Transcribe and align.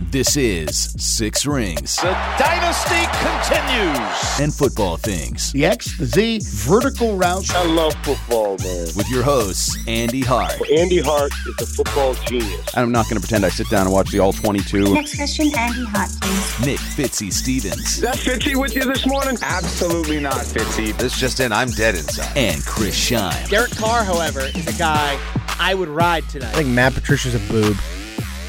This 0.00 0.36
is 0.36 0.90
Six 1.00 1.46
Rings. 1.46 1.96
The 1.96 2.10
dynasty 2.36 3.06
continues. 3.22 4.40
And 4.40 4.52
football 4.52 4.96
things. 4.96 5.52
The 5.52 5.66
X, 5.66 5.96
the 5.96 6.06
Z, 6.06 6.40
vertical 6.42 7.16
route. 7.16 7.48
I 7.54 7.64
love 7.64 7.94
football, 8.02 8.56
man. 8.58 8.88
With 8.96 9.08
your 9.08 9.22
hosts, 9.22 9.76
Andy 9.86 10.20
Hart. 10.20 10.60
Andy 10.68 11.00
Hart 11.00 11.32
is 11.46 11.62
a 11.62 11.66
football 11.66 12.14
genius. 12.26 12.76
I'm 12.76 12.90
not 12.90 13.04
going 13.08 13.16
to 13.16 13.20
pretend 13.20 13.44
I 13.44 13.50
sit 13.50 13.68
down 13.70 13.86
and 13.86 13.92
watch 13.92 14.10
the 14.10 14.18
All 14.18 14.32
22. 14.32 14.94
Next 14.94 15.16
question, 15.16 15.46
Andy 15.56 15.84
Hart, 15.84 16.10
please. 16.20 16.66
Nick 16.66 16.80
Fitzy 16.80 17.32
Stevens. 17.32 17.94
Is 17.94 18.00
that 18.00 18.16
Fitzy 18.16 18.56
with 18.56 18.74
you 18.74 18.84
this 18.84 19.06
morning? 19.06 19.36
Absolutely 19.42 20.18
not, 20.18 20.40
Fitzy. 20.40 20.96
This 20.98 21.16
just 21.16 21.38
in, 21.38 21.52
I'm 21.52 21.70
dead 21.70 21.94
inside. 21.94 22.36
And 22.36 22.64
Chris 22.64 22.96
Scheim. 22.98 23.48
Derek 23.48 23.70
Carr, 23.76 24.02
however, 24.02 24.40
is 24.40 24.66
a 24.66 24.76
guy 24.78 25.18
I 25.60 25.74
would 25.74 25.88
ride 25.88 26.28
tonight. 26.28 26.48
I 26.48 26.56
think 26.58 26.68
Matt 26.70 26.94
Patricia's 26.94 27.36
a 27.36 27.52
boob. 27.52 27.76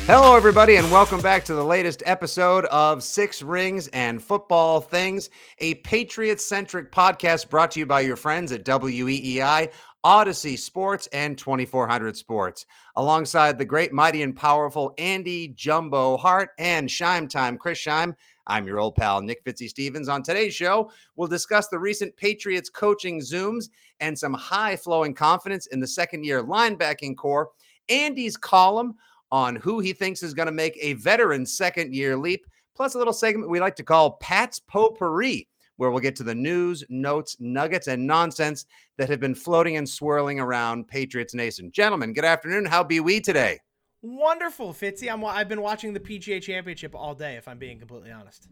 Hello, 0.07 0.35
everybody, 0.35 0.75
and 0.75 0.91
welcome 0.91 1.19
back 1.19 1.43
to 1.45 1.55
the 1.55 1.65
latest 1.65 2.03
episode 2.05 2.65
of 2.65 3.01
Six 3.01 3.41
Rings 3.41 3.87
and 3.87 4.21
Football 4.21 4.79
Things, 4.79 5.31
a 5.57 5.73
Patriot 5.75 6.39
centric 6.39 6.91
podcast 6.91 7.49
brought 7.49 7.71
to 7.71 7.79
you 7.79 7.87
by 7.87 8.01
your 8.01 8.15
friends 8.15 8.51
at 8.51 8.63
WEEI, 8.63 9.71
Audacy 10.05 10.59
Sports, 10.59 11.07
and 11.11 11.35
2400 11.35 12.15
Sports. 12.15 12.67
Alongside 12.97 13.57
the 13.57 13.65
great, 13.65 13.91
mighty, 13.91 14.21
and 14.21 14.35
powerful 14.35 14.93
Andy 14.99 15.47
Jumbo 15.47 16.17
Hart 16.17 16.49
and 16.59 16.87
Scheim 16.87 17.27
Time, 17.27 17.57
Chris 17.57 17.83
Scheim. 17.83 18.13
I'm 18.45 18.67
your 18.67 18.79
old 18.79 18.93
pal, 18.93 19.23
Nick 19.23 19.43
Fitzy 19.43 19.67
Stevens. 19.67 20.07
On 20.07 20.21
today's 20.21 20.53
show, 20.53 20.91
we'll 21.15 21.27
discuss 21.27 21.67
the 21.69 21.79
recent 21.79 22.15
Patriots 22.15 22.69
coaching 22.69 23.21
Zooms 23.21 23.69
and 23.99 24.15
some 24.15 24.35
high 24.35 24.75
flowing 24.75 25.15
confidence 25.15 25.65
in 25.65 25.79
the 25.79 25.87
second 25.87 26.25
year 26.25 26.43
linebacking 26.43 27.17
corps. 27.17 27.49
Andy's 27.89 28.37
column 28.37 28.95
on 29.31 29.55
who 29.55 29.79
he 29.79 29.93
thinks 29.93 30.23
is 30.23 30.33
going 30.33 30.45
to 30.47 30.51
make 30.51 30.77
a 30.81 30.93
veteran 30.93 31.45
second 31.45 31.93
year 31.93 32.15
leap, 32.15 32.45
plus 32.75 32.95
a 32.95 32.97
little 32.97 33.13
segment 33.13 33.49
we 33.49 33.59
like 33.59 33.75
to 33.75 33.83
call 33.83 34.11
Pat's 34.17 34.59
Potpourri, 34.59 35.47
where 35.77 35.91
we'll 35.91 35.99
get 35.99 36.15
to 36.17 36.23
the 36.23 36.35
news, 36.35 36.83
notes, 36.89 37.35
nuggets, 37.39 37.87
and 37.87 38.05
nonsense 38.05 38.65
that 38.97 39.09
have 39.09 39.19
been 39.19 39.35
floating 39.35 39.77
and 39.77 39.87
swirling 39.87 40.39
around 40.39 40.87
Patriots 40.87 41.33
Nation. 41.33 41.71
Gentlemen, 41.71 42.13
good 42.13 42.25
afternoon. 42.25 42.65
How 42.65 42.83
be 42.83 42.99
we 42.99 43.19
today? 43.19 43.59
Wonderful, 44.01 44.71
Fitzy. 44.71 45.11
I'm, 45.11 45.25
I've 45.25 45.49
been 45.49 45.61
watching 45.61 45.91
the 45.91 45.99
PGA 45.99 46.41
Championship 46.41 46.93
all 46.93 47.15
day, 47.15 47.37
if 47.37 47.47
I'm 47.47 47.57
being 47.57 47.79
completely 47.79 48.11
honest. 48.11 48.47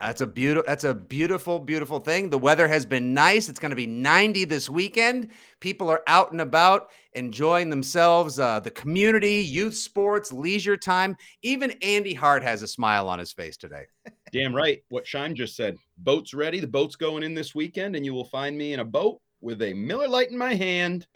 That's 0.00 0.20
a 0.20 0.26
beautiful. 0.26 0.64
That's 0.66 0.84
a 0.84 0.94
beautiful, 0.94 1.58
beautiful 1.58 2.00
thing. 2.00 2.28
The 2.28 2.38
weather 2.38 2.68
has 2.68 2.84
been 2.84 3.14
nice. 3.14 3.48
It's 3.48 3.58
going 3.58 3.70
to 3.70 3.76
be 3.76 3.86
90 3.86 4.44
this 4.44 4.68
weekend. 4.68 5.30
People 5.60 5.88
are 5.88 6.02
out 6.06 6.32
and 6.32 6.40
about, 6.42 6.90
enjoying 7.14 7.70
themselves. 7.70 8.38
Uh, 8.38 8.60
the 8.60 8.70
community, 8.70 9.36
youth 9.36 9.74
sports, 9.74 10.32
leisure 10.32 10.76
time. 10.76 11.16
Even 11.42 11.70
Andy 11.80 12.12
Hart 12.12 12.42
has 12.42 12.62
a 12.62 12.68
smile 12.68 13.08
on 13.08 13.18
his 13.18 13.32
face 13.32 13.56
today. 13.56 13.84
Damn 14.32 14.54
right. 14.54 14.82
What 14.90 15.06
Scheim 15.06 15.34
just 15.34 15.56
said. 15.56 15.76
Boat's 15.98 16.34
ready. 16.34 16.60
The 16.60 16.66
boat's 16.66 16.96
going 16.96 17.22
in 17.22 17.34
this 17.34 17.54
weekend, 17.54 17.96
and 17.96 18.04
you 18.04 18.12
will 18.12 18.24
find 18.24 18.56
me 18.56 18.74
in 18.74 18.80
a 18.80 18.84
boat 18.84 19.20
with 19.40 19.62
a 19.62 19.72
Miller 19.72 20.08
Lite 20.08 20.30
in 20.30 20.36
my 20.36 20.54
hand 20.54 21.06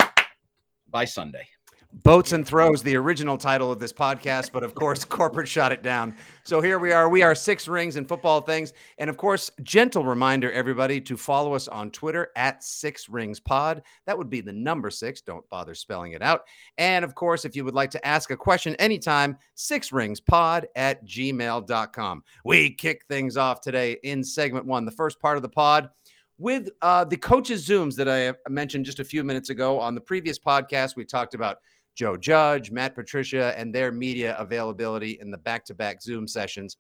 by 0.88 1.04
Sunday. 1.04 1.46
Boats 1.92 2.30
and 2.30 2.46
Throws, 2.46 2.84
the 2.84 2.96
original 2.96 3.36
title 3.36 3.72
of 3.72 3.80
this 3.80 3.92
podcast, 3.92 4.52
but 4.52 4.62
of 4.62 4.74
course, 4.76 5.04
corporate 5.06 5.48
shot 5.48 5.72
it 5.72 5.82
down. 5.82 6.14
So 6.44 6.60
here 6.60 6.78
we 6.78 6.92
are. 6.92 7.08
We 7.08 7.22
are 7.22 7.34
Six 7.34 7.66
Rings 7.66 7.96
and 7.96 8.08
Football 8.08 8.42
Things. 8.42 8.72
And 8.98 9.10
of 9.10 9.16
course, 9.16 9.50
gentle 9.64 10.04
reminder, 10.04 10.52
everybody, 10.52 11.00
to 11.00 11.16
follow 11.16 11.52
us 11.52 11.66
on 11.66 11.90
Twitter 11.90 12.28
at 12.36 12.62
Six 12.62 13.08
Rings 13.08 13.40
Pod. 13.40 13.82
That 14.06 14.16
would 14.16 14.30
be 14.30 14.40
the 14.40 14.52
number 14.52 14.88
six. 14.88 15.20
Don't 15.20 15.48
bother 15.50 15.74
spelling 15.74 16.12
it 16.12 16.22
out. 16.22 16.42
And 16.78 17.04
of 17.04 17.16
course, 17.16 17.44
if 17.44 17.56
you 17.56 17.64
would 17.64 17.74
like 17.74 17.90
to 17.90 18.06
ask 18.06 18.30
a 18.30 18.36
question 18.36 18.76
anytime, 18.76 19.36
Six 19.56 19.90
Rings 19.90 20.20
Pod 20.20 20.68
at 20.76 21.04
gmail.com. 21.04 22.22
We 22.44 22.72
kick 22.72 23.04
things 23.08 23.36
off 23.36 23.60
today 23.60 23.96
in 24.04 24.22
segment 24.22 24.64
one, 24.64 24.84
the 24.84 24.92
first 24.92 25.20
part 25.20 25.36
of 25.36 25.42
the 25.42 25.48
pod 25.48 25.90
with 26.38 26.70
uh, 26.80 27.04
the 27.04 27.18
coaches' 27.18 27.68
Zooms 27.68 27.94
that 27.96 28.08
I 28.08 28.32
mentioned 28.48 28.86
just 28.86 28.98
a 28.98 29.04
few 29.04 29.22
minutes 29.22 29.50
ago 29.50 29.78
on 29.78 29.94
the 29.94 30.00
previous 30.00 30.38
podcast. 30.38 30.96
We 30.96 31.04
talked 31.04 31.34
about 31.34 31.58
Joe 31.94 32.16
Judge, 32.16 32.70
Matt 32.70 32.94
Patricia, 32.94 33.58
and 33.58 33.74
their 33.74 33.92
media 33.92 34.36
availability 34.38 35.18
in 35.20 35.30
the 35.30 35.38
back 35.38 35.64
to 35.66 35.74
back 35.74 36.02
Zoom 36.02 36.26
sessions. 36.26 36.76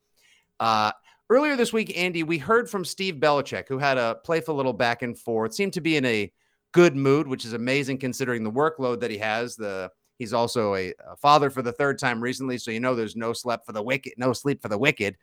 Uh, 0.58 0.92
earlier 1.28 1.56
this 1.56 1.72
week, 1.72 1.96
Andy, 1.96 2.22
we 2.22 2.38
heard 2.38 2.70
from 2.70 2.84
Steve 2.84 3.16
Belichick, 3.16 3.68
who 3.68 3.78
had 3.78 3.98
a 3.98 4.16
playful 4.24 4.54
little 4.54 4.72
back 4.72 5.02
and 5.02 5.18
forth, 5.18 5.54
seemed 5.54 5.72
to 5.74 5.80
be 5.80 5.96
in 5.96 6.04
a 6.04 6.32
good 6.72 6.96
mood, 6.96 7.26
which 7.26 7.44
is 7.44 7.52
amazing 7.52 7.98
considering 7.98 8.44
the 8.44 8.52
workload 8.52 9.00
that 9.00 9.10
he 9.10 9.18
has. 9.18 9.56
The 9.56 9.90
He's 10.20 10.34
also 10.34 10.74
a, 10.74 10.92
a 11.08 11.16
father 11.16 11.48
for 11.48 11.62
the 11.62 11.72
third 11.72 11.98
time 11.98 12.22
recently, 12.22 12.58
so 12.58 12.70
you 12.70 12.78
know 12.78 12.94
there's 12.94 13.16
no 13.16 13.32
sleep 13.32 13.60
for 13.64 13.72
the 13.72 13.82
wicked, 13.82 14.12
no 14.18 14.34
sleep 14.34 14.60
for 14.60 14.68
the 14.68 14.76
wicked. 14.76 15.16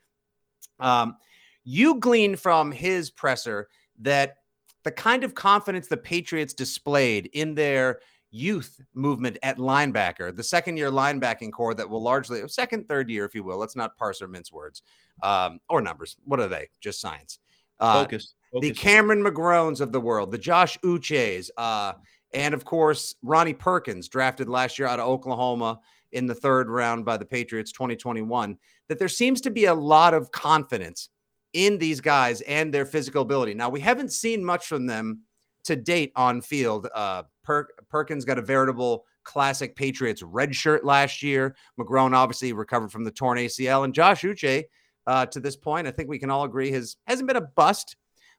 Um, 0.80 1.18
you 1.64 2.00
glean 2.00 2.36
from 2.36 2.72
his 2.72 3.12
presser 3.12 3.68
that 4.00 4.38
the 4.84 4.92
kind 4.92 5.24
of 5.24 5.36
confidence 5.36 5.88
the 5.88 5.98
Patriots 5.98 6.56
displayed 6.56 7.30
in 7.34 7.54
their 7.54 8.00
youth 8.38 8.80
movement 8.94 9.38
at 9.44 9.58
linebacker, 9.58 10.36
the 10.36 10.44
second 10.44 10.78
year 10.78 10.92
linebacking 10.92 11.52
corps 11.52 11.74
that 11.74 11.90
will 11.90 12.02
largely, 12.02 12.48
second, 12.48 12.88
third 12.88 13.10
year, 13.10 13.26
if 13.26 13.34
you 13.36 13.44
will, 13.44 13.58
let's 13.58 13.76
not 13.76 13.98
parse 13.98 14.22
or 14.22 14.28
mince 14.28 14.52
words 14.52 14.84
um, 15.24 15.60
or 15.70 15.82
numbers. 15.82 16.16
What 16.26 16.40
are 16.40 16.48
they? 16.48 16.70
Just 16.80 17.02
science. 17.02 17.40
Uh, 17.80 18.04
Focus. 18.04 18.34
Focus. 18.52 18.68
The 18.70 18.74
Cameron 18.74 19.24
McGrones 19.24 19.82
of 19.82 19.92
the 19.92 20.00
world, 20.00 20.32
the 20.32 20.38
Josh 20.38 20.78
Uches, 20.80 21.50
uh, 21.58 21.94
and 22.34 22.54
of 22.54 22.64
course, 22.66 23.16
Ronnie 23.22 23.54
Perkins, 23.54 24.08
drafted 24.08 24.48
last 24.48 24.80
year 24.80 24.88
out 24.88 25.00
of 25.00 25.08
Oklahoma 25.08 25.80
in 26.12 26.28
the 26.28 26.36
third 26.36 26.70
round 26.70 27.06
by 27.06 27.18
the 27.18 27.26
Patriots 27.26 27.72
2021, 27.72 28.58
that 28.88 29.00
there 29.00 29.10
seems 29.10 29.42
to 29.42 29.50
be 29.50 29.66
a 29.66 29.74
lot 29.74 30.14
of 30.14 30.32
confidence 30.32 31.10
in 31.54 31.78
these 31.78 32.00
guys 32.00 32.42
and 32.42 32.74
their 32.74 32.86
physical 32.86 33.22
ability. 33.22 33.54
Now, 33.54 33.70
we 33.70 33.80
haven't 33.80 34.12
seen 34.12 34.44
much 34.44 34.68
from 34.68 34.86
them 34.86 35.22
to 35.68 35.76
date 35.76 36.12
on 36.16 36.42
field. 36.42 36.88
Uh, 36.94 37.24
per- 37.44 37.68
Perkins 37.90 38.26
got 38.26 38.38
a 38.38 38.42
veritable 38.42 39.06
classic 39.24 39.76
Patriots 39.76 40.24
red 40.24 40.56
shirt 40.56 40.86
last 40.86 41.22
year. 41.22 41.56
McGrone 41.80 42.16
obviously 42.16 42.54
recovered 42.54 42.92
from 42.92 43.04
the 43.04 43.12
torn 43.12 43.38
ACL, 43.38 43.84
and 43.84 43.94
Josh 43.94 44.24
Uche, 44.24 44.64
uh, 45.06 45.26
to 45.28 45.40
this 45.40 45.56
point, 45.56 45.88
I 45.88 45.92
think 45.92 46.10
we 46.10 46.20
can 46.20 46.30
all 46.30 46.44
agree 46.44 46.72
has 46.72 46.98
hasn't 47.06 47.28
been 47.28 47.38
a 47.38 47.42
bust, 47.42 47.96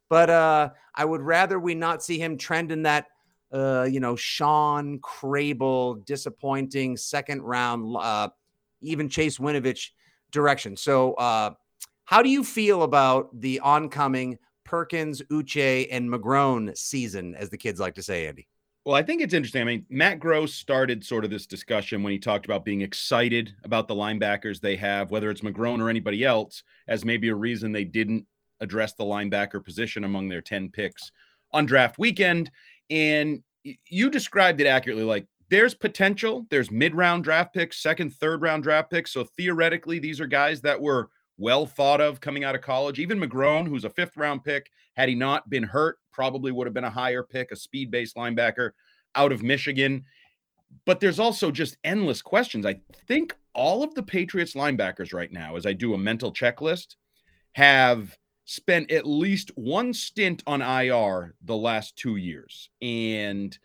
but 0.08 0.28
uh, 0.28 0.70
I 0.94 1.04
would 1.04 1.22
rather 1.22 1.58
we 1.58 1.74
not 1.74 2.02
see 2.02 2.18
him 2.18 2.36
trend 2.36 2.72
in 2.72 2.82
that. 2.82 3.06
Uh, 3.50 3.88
you 3.90 3.98
know, 3.98 4.14
Sean 4.14 4.98
Crable, 4.98 6.04
disappointing 6.04 6.98
second 6.98 7.40
round, 7.40 7.96
uh, 7.98 8.28
even 8.82 9.08
Chase 9.08 9.38
Winovich 9.38 9.92
direction. 10.32 10.76
So, 10.76 11.14
uh, 11.14 11.52
how 12.04 12.22
do 12.22 12.28
you 12.28 12.44
feel 12.44 12.82
about 12.82 13.28
the 13.40 13.60
oncoming 13.60 14.38
Perkins, 14.68 15.22
Uche, 15.30 15.88
and 15.90 16.10
McGrone 16.10 16.76
season, 16.76 17.34
as 17.34 17.48
the 17.48 17.56
kids 17.56 17.80
like 17.80 17.94
to 17.94 18.02
say, 18.02 18.26
Andy? 18.26 18.46
Well, 18.84 18.94
I 18.94 19.02
think 19.02 19.22
it's 19.22 19.32
interesting. 19.32 19.62
I 19.62 19.64
mean, 19.64 19.86
Matt 19.88 20.20
Groh 20.20 20.46
started 20.46 21.02
sort 21.02 21.24
of 21.24 21.30
this 21.30 21.46
discussion 21.46 22.02
when 22.02 22.12
he 22.12 22.18
talked 22.18 22.44
about 22.44 22.66
being 22.66 22.82
excited 22.82 23.54
about 23.64 23.88
the 23.88 23.94
linebackers 23.94 24.60
they 24.60 24.76
have, 24.76 25.10
whether 25.10 25.30
it's 25.30 25.40
McGrone 25.40 25.80
or 25.80 25.88
anybody 25.88 26.22
else, 26.22 26.62
as 26.86 27.02
maybe 27.02 27.30
a 27.30 27.34
reason 27.34 27.72
they 27.72 27.84
didn't 27.84 28.26
address 28.60 28.92
the 28.92 29.04
linebacker 29.04 29.64
position 29.64 30.04
among 30.04 30.28
their 30.28 30.42
10 30.42 30.68
picks 30.68 31.12
on 31.50 31.64
draft 31.64 31.98
weekend. 31.98 32.50
And 32.90 33.42
you 33.62 34.10
described 34.10 34.60
it 34.60 34.66
accurately. 34.66 35.04
Like 35.04 35.26
there's 35.48 35.72
potential, 35.72 36.46
there's 36.50 36.70
mid 36.70 36.94
round 36.94 37.24
draft 37.24 37.54
picks, 37.54 37.82
second, 37.82 38.12
third 38.12 38.42
round 38.42 38.64
draft 38.64 38.90
picks. 38.90 39.12
So 39.12 39.24
theoretically, 39.24 39.98
these 39.98 40.20
are 40.20 40.26
guys 40.26 40.60
that 40.60 40.78
were 40.78 41.08
well 41.38 41.64
thought 41.64 42.00
of 42.00 42.20
coming 42.20 42.44
out 42.44 42.54
of 42.54 42.60
college. 42.60 42.98
Even 42.98 43.18
McGrone, 43.18 43.66
who's 43.66 43.84
a 43.84 43.90
fifth 43.90 44.16
round 44.16 44.44
pick, 44.44 44.70
had 44.94 45.08
he 45.08 45.14
not 45.14 45.48
been 45.48 45.62
hurt, 45.62 45.98
probably 46.12 46.52
would 46.52 46.66
have 46.66 46.74
been 46.74 46.84
a 46.84 46.90
higher 46.90 47.22
pick, 47.22 47.52
a 47.52 47.56
speed 47.56 47.90
based 47.90 48.16
linebacker 48.16 48.70
out 49.14 49.32
of 49.32 49.42
Michigan. 49.42 50.04
But 50.84 51.00
there's 51.00 51.18
also 51.18 51.50
just 51.50 51.78
endless 51.84 52.20
questions. 52.20 52.66
I 52.66 52.80
think 53.06 53.34
all 53.54 53.82
of 53.82 53.94
the 53.94 54.02
Patriots 54.02 54.54
linebackers 54.54 55.14
right 55.14 55.32
now, 55.32 55.56
as 55.56 55.64
I 55.64 55.72
do 55.72 55.94
a 55.94 55.98
mental 55.98 56.32
checklist, 56.32 56.96
have 57.52 58.18
spent 58.44 58.90
at 58.90 59.06
least 59.06 59.50
one 59.56 59.92
stint 59.92 60.42
on 60.46 60.60
IR 60.60 61.34
the 61.44 61.56
last 61.56 61.96
two 61.96 62.16
years. 62.16 62.70
And 62.82 63.56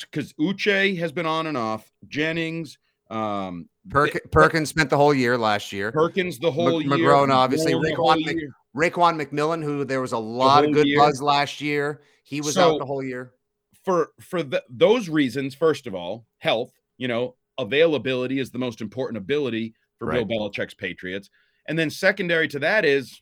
because 0.00 0.32
Uche 0.34 0.98
has 0.98 1.12
been 1.12 1.26
on 1.26 1.46
and 1.46 1.56
off, 1.56 1.90
Jennings, 2.08 2.78
um, 3.10 3.68
Perk- 3.90 4.30
Perkins 4.30 4.68
spent 4.68 4.90
the 4.90 4.96
whole 4.96 5.14
year 5.14 5.38
last 5.38 5.72
year. 5.72 5.92
Perkins 5.92 6.38
the 6.38 6.50
whole 6.50 6.80
M- 6.80 6.88
year. 6.88 6.98
McGrone, 6.98 7.32
obviously. 7.32 7.72
Raekwon, 7.74 8.24
Mc- 8.24 8.50
Raekwon 8.76 9.20
McMillan, 9.20 9.62
who 9.62 9.84
there 9.84 10.00
was 10.00 10.12
a 10.12 10.18
lot 10.18 10.64
of 10.64 10.72
good 10.72 10.86
year. 10.86 10.98
buzz 10.98 11.22
last 11.22 11.60
year. 11.60 12.02
He 12.24 12.40
was 12.40 12.54
so, 12.54 12.74
out 12.74 12.78
the 12.78 12.86
whole 12.86 13.02
year. 13.02 13.32
For 13.84 14.10
for 14.20 14.42
the, 14.42 14.64
those 14.68 15.08
reasons, 15.08 15.54
first 15.54 15.86
of 15.86 15.94
all, 15.94 16.26
health. 16.38 16.72
You 16.98 17.08
know, 17.08 17.36
availability 17.58 18.38
is 18.38 18.50
the 18.50 18.58
most 18.58 18.80
important 18.80 19.18
ability 19.18 19.74
for 19.98 20.06
right. 20.06 20.26
Bill 20.26 20.50
Belichick's 20.50 20.74
Patriots. 20.74 21.30
And 21.68 21.78
then 21.78 21.90
secondary 21.90 22.48
to 22.48 22.58
that 22.60 22.84
is 22.84 23.20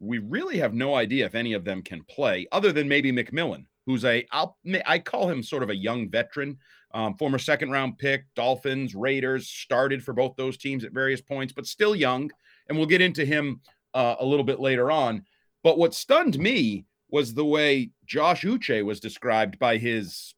we 0.00 0.18
really 0.18 0.58
have 0.58 0.74
no 0.74 0.94
idea 0.94 1.26
if 1.26 1.34
any 1.34 1.52
of 1.52 1.64
them 1.64 1.82
can 1.82 2.04
play, 2.04 2.46
other 2.52 2.72
than 2.72 2.88
maybe 2.88 3.12
McMillan, 3.12 3.66
who's 3.86 4.04
a 4.04 4.26
I'll 4.32 4.56
I 4.86 4.98
call 4.98 5.28
him 5.28 5.42
sort 5.42 5.62
of 5.62 5.70
a 5.70 5.76
young 5.76 6.08
veteran 6.08 6.58
Um, 6.94 7.14
former 7.16 7.38
second 7.38 7.70
round 7.70 7.98
pick, 7.98 8.24
Dolphins, 8.34 8.94
Raiders, 8.94 9.48
started 9.48 10.02
for 10.02 10.14
both 10.14 10.36
those 10.36 10.56
teams 10.56 10.84
at 10.84 10.92
various 10.92 11.20
points, 11.20 11.52
but 11.52 11.66
still 11.66 11.94
young. 11.94 12.30
And 12.68 12.78
we'll 12.78 12.86
get 12.86 13.00
into 13.00 13.24
him 13.24 13.60
uh, 13.94 14.16
a 14.20 14.24
little 14.24 14.44
bit 14.44 14.60
later 14.60 14.90
on. 14.90 15.24
But 15.62 15.78
what 15.78 15.94
stunned 15.94 16.38
me 16.38 16.86
was 17.10 17.34
the 17.34 17.44
way 17.44 17.90
Josh 18.06 18.42
Uche 18.42 18.84
was 18.84 19.00
described 19.00 19.58
by 19.58 19.76
his, 19.76 20.34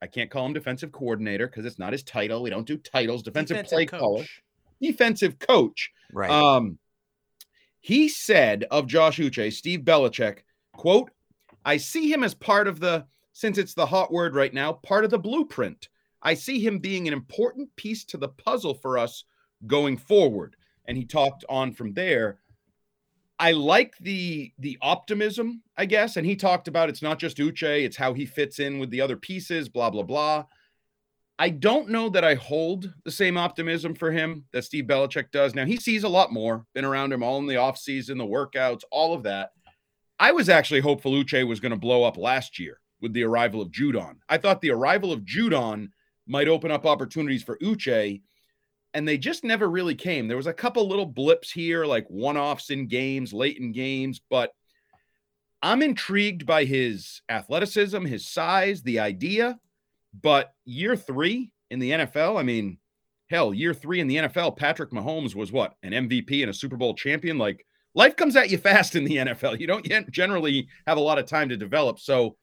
I 0.00 0.06
can't 0.06 0.30
call 0.30 0.46
him 0.46 0.52
defensive 0.52 0.92
coordinator 0.92 1.46
because 1.46 1.64
it's 1.64 1.78
not 1.78 1.92
his 1.92 2.02
title. 2.02 2.42
We 2.42 2.50
don't 2.50 2.66
do 2.66 2.76
titles, 2.76 3.22
defensive, 3.22 3.56
Defensive 3.56 3.76
play 3.76 3.86
coach. 3.86 4.00
caller, 4.00 4.24
defensive 4.80 5.38
coach. 5.38 5.90
Right. 6.12 6.30
Um, 6.30 6.78
he 7.80 8.08
said 8.08 8.64
of 8.70 8.86
Josh 8.86 9.18
Uche, 9.18 9.52
Steve 9.52 9.80
Belichick, 9.80 10.38
quote, 10.74 11.10
I 11.64 11.76
see 11.76 12.12
him 12.12 12.24
as 12.24 12.34
part 12.34 12.68
of 12.68 12.80
the, 12.80 13.06
since 13.32 13.58
it's 13.58 13.74
the 13.74 13.86
hot 13.86 14.12
word 14.12 14.34
right 14.34 14.52
now, 14.52 14.72
part 14.72 15.04
of 15.04 15.10
the 15.10 15.18
blueprint. 15.18 15.88
I 16.22 16.34
see 16.34 16.60
him 16.60 16.78
being 16.78 17.08
an 17.08 17.14
important 17.14 17.74
piece 17.76 18.04
to 18.06 18.16
the 18.16 18.28
puzzle 18.28 18.74
for 18.74 18.96
us 18.98 19.24
going 19.66 19.96
forward. 19.96 20.56
And 20.86 20.96
he 20.96 21.04
talked 21.04 21.44
on 21.48 21.72
from 21.72 21.94
there. 21.94 22.38
I 23.38 23.52
like 23.52 23.96
the 23.98 24.52
the 24.58 24.78
optimism, 24.82 25.62
I 25.76 25.86
guess. 25.86 26.16
And 26.16 26.26
he 26.26 26.36
talked 26.36 26.68
about 26.68 26.88
it's 26.88 27.02
not 27.02 27.18
just 27.18 27.38
Uche, 27.38 27.84
it's 27.84 27.96
how 27.96 28.12
he 28.12 28.26
fits 28.26 28.58
in 28.60 28.78
with 28.78 28.90
the 28.90 29.00
other 29.00 29.16
pieces, 29.16 29.68
blah, 29.68 29.90
blah, 29.90 30.02
blah. 30.02 30.44
I 31.38 31.48
don't 31.48 31.88
know 31.88 32.08
that 32.10 32.24
I 32.24 32.34
hold 32.34 32.92
the 33.04 33.10
same 33.10 33.36
optimism 33.36 33.94
for 33.94 34.12
him 34.12 34.44
that 34.52 34.64
Steve 34.64 34.84
Belichick 34.84 35.32
does. 35.32 35.54
Now 35.54 35.64
he 35.64 35.76
sees 35.76 36.04
a 36.04 36.08
lot 36.08 36.32
more, 36.32 36.66
been 36.72 36.84
around 36.84 37.12
him 37.12 37.22
all 37.22 37.38
in 37.38 37.46
the 37.46 37.54
offseason, 37.54 38.18
the 38.18 38.24
workouts, 38.24 38.82
all 38.92 39.14
of 39.14 39.24
that. 39.24 39.50
I 40.20 40.30
was 40.30 40.48
actually 40.48 40.80
hopeful 40.80 41.12
Uche 41.12 41.46
was 41.46 41.58
going 41.58 41.72
to 41.72 41.78
blow 41.78 42.04
up 42.04 42.16
last 42.16 42.60
year 42.60 42.81
with 43.02 43.12
the 43.12 43.24
arrival 43.24 43.60
of 43.60 43.70
Judon. 43.70 44.14
I 44.28 44.38
thought 44.38 44.60
the 44.60 44.70
arrival 44.70 45.12
of 45.12 45.20
Judon 45.20 45.88
might 46.26 46.48
open 46.48 46.70
up 46.70 46.86
opportunities 46.86 47.42
for 47.42 47.58
Uche, 47.58 48.22
and 48.94 49.06
they 49.06 49.18
just 49.18 49.44
never 49.44 49.68
really 49.68 49.94
came. 49.94 50.28
There 50.28 50.36
was 50.36 50.46
a 50.46 50.54
couple 50.54 50.88
little 50.88 51.06
blips 51.06 51.50
here, 51.50 51.84
like 51.84 52.06
one-offs 52.08 52.70
in 52.70 52.86
games, 52.86 53.32
late 53.32 53.58
in 53.58 53.72
games, 53.72 54.20
but 54.30 54.52
I'm 55.62 55.82
intrigued 55.82 56.46
by 56.46 56.64
his 56.64 57.22
athleticism, 57.28 58.04
his 58.04 58.26
size, 58.26 58.82
the 58.82 59.00
idea. 59.00 59.58
But 60.20 60.52
year 60.64 60.96
three 60.96 61.52
in 61.70 61.78
the 61.78 61.92
NFL, 61.92 62.38
I 62.38 62.42
mean, 62.42 62.78
hell, 63.30 63.54
year 63.54 63.72
three 63.72 64.00
in 64.00 64.08
the 64.08 64.16
NFL, 64.16 64.56
Patrick 64.56 64.90
Mahomes 64.90 65.34
was 65.34 65.50
what 65.50 65.74
an 65.82 65.92
MVP 65.92 66.42
and 66.42 66.50
a 66.50 66.54
Super 66.54 66.76
Bowl 66.76 66.94
champion. 66.94 67.38
Like 67.38 67.64
life 67.94 68.16
comes 68.16 68.36
at 68.36 68.50
you 68.50 68.58
fast 68.58 68.94
in 68.94 69.04
the 69.04 69.16
NFL. 69.16 69.58
You 69.58 69.66
don't 69.66 70.10
generally 70.10 70.68
have 70.86 70.98
a 70.98 71.00
lot 71.00 71.18
of 71.18 71.26
time 71.26 71.48
to 71.48 71.56
develop. 71.56 71.98
So 71.98 72.36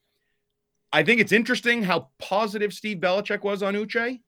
I 0.91 1.03
think 1.03 1.21
it's 1.21 1.31
interesting 1.31 1.83
how 1.83 2.09
positive 2.17 2.73
Steve 2.73 2.97
Belichick 2.97 3.43
was 3.43 3.61
on 3.61 3.75
Uche. 3.75 4.19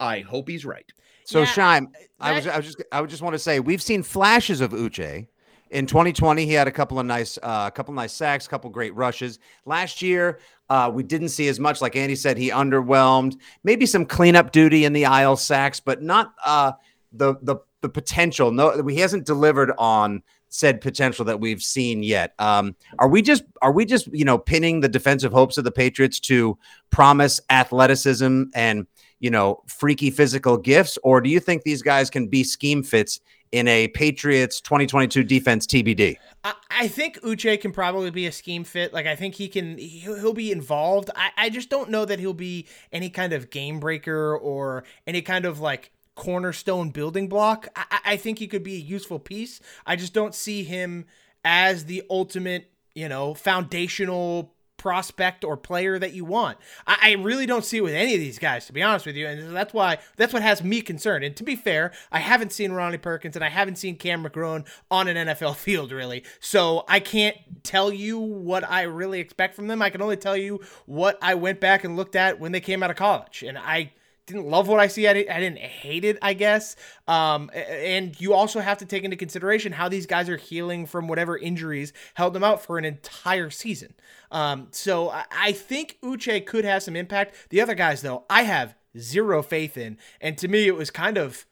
I 0.00 0.20
hope 0.20 0.48
he's 0.48 0.64
right. 0.64 0.90
So 1.24 1.40
Yeah, 1.40 1.46
Scheim, 1.46 1.86
I 2.20 2.32
was 2.32 2.46
I 2.46 2.56
was 2.56 2.66
just 2.66 2.82
I 2.92 3.00
would 3.00 3.10
just 3.10 3.22
want 3.22 3.34
to 3.34 3.38
say 3.38 3.60
we've 3.60 3.82
seen 3.82 4.02
flashes 4.02 4.60
of 4.60 4.72
Uche. 4.72 5.26
In 5.70 5.86
2020, 5.86 6.46
he 6.46 6.54
had 6.54 6.66
a 6.66 6.70
couple 6.70 6.98
of 6.98 7.04
nice, 7.04 7.36
uh, 7.42 7.64
a 7.68 7.70
couple 7.70 7.92
nice 7.92 8.14
sacks, 8.14 8.46
a 8.46 8.48
couple 8.48 8.70
great 8.70 8.94
rushes. 8.94 9.38
Last 9.66 10.00
year, 10.00 10.38
uh, 10.70 10.90
we 10.92 11.02
didn't 11.02 11.28
see 11.28 11.46
as 11.48 11.60
much. 11.60 11.82
Like 11.82 11.94
Andy 11.94 12.14
said, 12.14 12.38
he 12.38 12.50
underwhelmed. 12.50 13.36
Maybe 13.64 13.84
some 13.84 14.06
cleanup 14.06 14.50
duty 14.50 14.86
in 14.86 14.94
the 14.94 15.04
aisle 15.04 15.36
sacks, 15.36 15.78
but 15.78 16.02
not 16.02 16.32
uh, 16.42 16.72
the 17.12 17.34
the 17.42 17.56
the 17.82 17.88
potential. 17.90 18.50
No, 18.50 18.86
he 18.86 19.00
hasn't 19.00 19.26
delivered 19.26 19.72
on 19.76 20.22
said 20.48 20.80
potential 20.80 21.24
that 21.26 21.40
we've 21.40 21.62
seen 21.62 22.02
yet. 22.02 22.34
Um, 22.38 22.74
are 22.98 23.08
we 23.08 23.22
just 23.22 23.44
are 23.62 23.72
we 23.72 23.84
just 23.84 24.06
you 24.08 24.24
know 24.24 24.38
pinning 24.38 24.80
the 24.80 24.88
defensive 24.88 25.32
hopes 25.32 25.58
of 25.58 25.64
the 25.64 25.72
Patriots 25.72 26.20
to 26.20 26.58
promise 26.90 27.40
athleticism 27.50 28.44
and 28.54 28.86
you 29.20 29.30
know 29.30 29.62
freaky 29.66 30.10
physical 30.10 30.56
gifts, 30.56 30.98
or 31.02 31.20
do 31.20 31.30
you 31.30 31.40
think 31.40 31.62
these 31.62 31.82
guys 31.82 32.10
can 32.10 32.28
be 32.28 32.44
scheme 32.44 32.82
fits 32.82 33.20
in 33.52 33.66
a 33.68 33.88
Patriots 33.88 34.60
2022 34.60 35.24
defense 35.24 35.66
TBD? 35.66 36.16
I, 36.44 36.54
I 36.70 36.88
think 36.88 37.20
Uche 37.20 37.60
can 37.60 37.72
probably 37.72 38.10
be 38.10 38.26
a 38.26 38.32
scheme 38.32 38.64
fit. 38.64 38.92
Like 38.92 39.06
I 39.06 39.16
think 39.16 39.34
he 39.34 39.48
can. 39.48 39.78
He'll, 39.78 40.18
he'll 40.18 40.34
be 40.34 40.52
involved. 40.52 41.10
I, 41.14 41.30
I 41.36 41.50
just 41.50 41.70
don't 41.70 41.90
know 41.90 42.04
that 42.04 42.18
he'll 42.18 42.34
be 42.34 42.66
any 42.92 43.10
kind 43.10 43.32
of 43.32 43.50
game 43.50 43.80
breaker 43.80 44.36
or 44.36 44.84
any 45.06 45.22
kind 45.22 45.44
of 45.44 45.60
like 45.60 45.90
cornerstone 46.18 46.90
building 46.90 47.28
block. 47.28 47.68
I, 47.76 48.00
I- 48.04 48.16
think 48.18 48.40
he 48.40 48.48
could 48.48 48.64
be 48.64 48.74
a 48.74 48.80
useful 48.80 49.20
piece. 49.20 49.60
I 49.86 49.94
just 49.94 50.12
don't 50.12 50.34
see 50.34 50.64
him 50.64 51.06
as 51.44 51.84
the 51.84 52.02
ultimate, 52.10 52.72
you 52.94 53.08
know, 53.08 53.32
foundational 53.32 54.52
prospect 54.76 55.44
or 55.44 55.56
player 55.56 55.98
that 55.98 56.12
you 56.14 56.24
want. 56.24 56.58
I, 56.86 56.98
I 57.02 57.12
really 57.12 57.46
don't 57.46 57.64
see 57.64 57.76
it 57.78 57.84
with 57.84 57.94
any 57.94 58.14
of 58.14 58.20
these 58.20 58.38
guys, 58.40 58.66
to 58.66 58.72
be 58.72 58.82
honest 58.82 59.06
with 59.06 59.14
you. 59.14 59.28
And 59.28 59.54
that's 59.56 59.72
why 59.72 59.98
that's 60.16 60.32
what 60.32 60.42
has 60.42 60.62
me 60.64 60.80
concerned. 60.80 61.22
And 61.24 61.36
to 61.36 61.44
be 61.44 61.54
fair, 61.54 61.92
I 62.10 62.18
haven't 62.18 62.52
seen 62.52 62.72
Ronnie 62.72 62.98
Perkins 62.98 63.36
and 63.36 63.44
I 63.44 63.48
haven't 63.48 63.76
seen 63.76 63.96
Cam 63.96 64.24
McGrone 64.24 64.66
on 64.90 65.06
an 65.06 65.28
NFL 65.28 65.54
field 65.66 65.92
really. 65.92 66.24
So 66.40 66.84
I 66.88 66.98
can't 66.98 67.36
tell 67.62 67.92
you 67.92 68.18
what 68.18 68.68
I 68.68 68.82
really 68.82 69.20
expect 69.20 69.54
from 69.54 69.68
them. 69.68 69.80
I 69.80 69.90
can 69.90 70.02
only 70.02 70.16
tell 70.16 70.36
you 70.36 70.60
what 70.86 71.16
I 71.22 71.34
went 71.34 71.60
back 71.60 71.84
and 71.84 71.96
looked 71.96 72.16
at 72.16 72.40
when 72.40 72.50
they 72.50 72.60
came 72.60 72.82
out 72.82 72.90
of 72.90 72.96
college. 72.96 73.44
And 73.46 73.56
I 73.56 73.92
didn't 74.28 74.46
love 74.46 74.68
what 74.68 74.78
I 74.78 74.86
see. 74.86 75.08
I 75.08 75.14
didn't, 75.14 75.34
I 75.34 75.40
didn't 75.40 75.58
hate 75.58 76.04
it, 76.04 76.18
I 76.22 76.34
guess. 76.34 76.76
Um, 77.08 77.50
and 77.54 78.18
you 78.20 78.34
also 78.34 78.60
have 78.60 78.78
to 78.78 78.86
take 78.86 79.02
into 79.02 79.16
consideration 79.16 79.72
how 79.72 79.88
these 79.88 80.06
guys 80.06 80.28
are 80.28 80.36
healing 80.36 80.86
from 80.86 81.08
whatever 81.08 81.36
injuries 81.36 81.92
held 82.14 82.34
them 82.34 82.44
out 82.44 82.62
for 82.62 82.78
an 82.78 82.84
entire 82.84 83.50
season. 83.50 83.94
Um, 84.30 84.68
so 84.70 85.10
I, 85.10 85.24
I 85.32 85.52
think 85.52 85.98
Uche 86.02 86.44
could 86.46 86.64
have 86.64 86.82
some 86.82 86.94
impact. 86.94 87.34
The 87.48 87.60
other 87.60 87.74
guys, 87.74 88.02
though, 88.02 88.24
I 88.28 88.42
have 88.42 88.76
zero 88.96 89.42
faith 89.42 89.76
in. 89.76 89.98
And 90.20 90.36
to 90.38 90.48
me, 90.48 90.66
it 90.66 90.76
was 90.76 90.90
kind 90.90 91.18
of. 91.18 91.46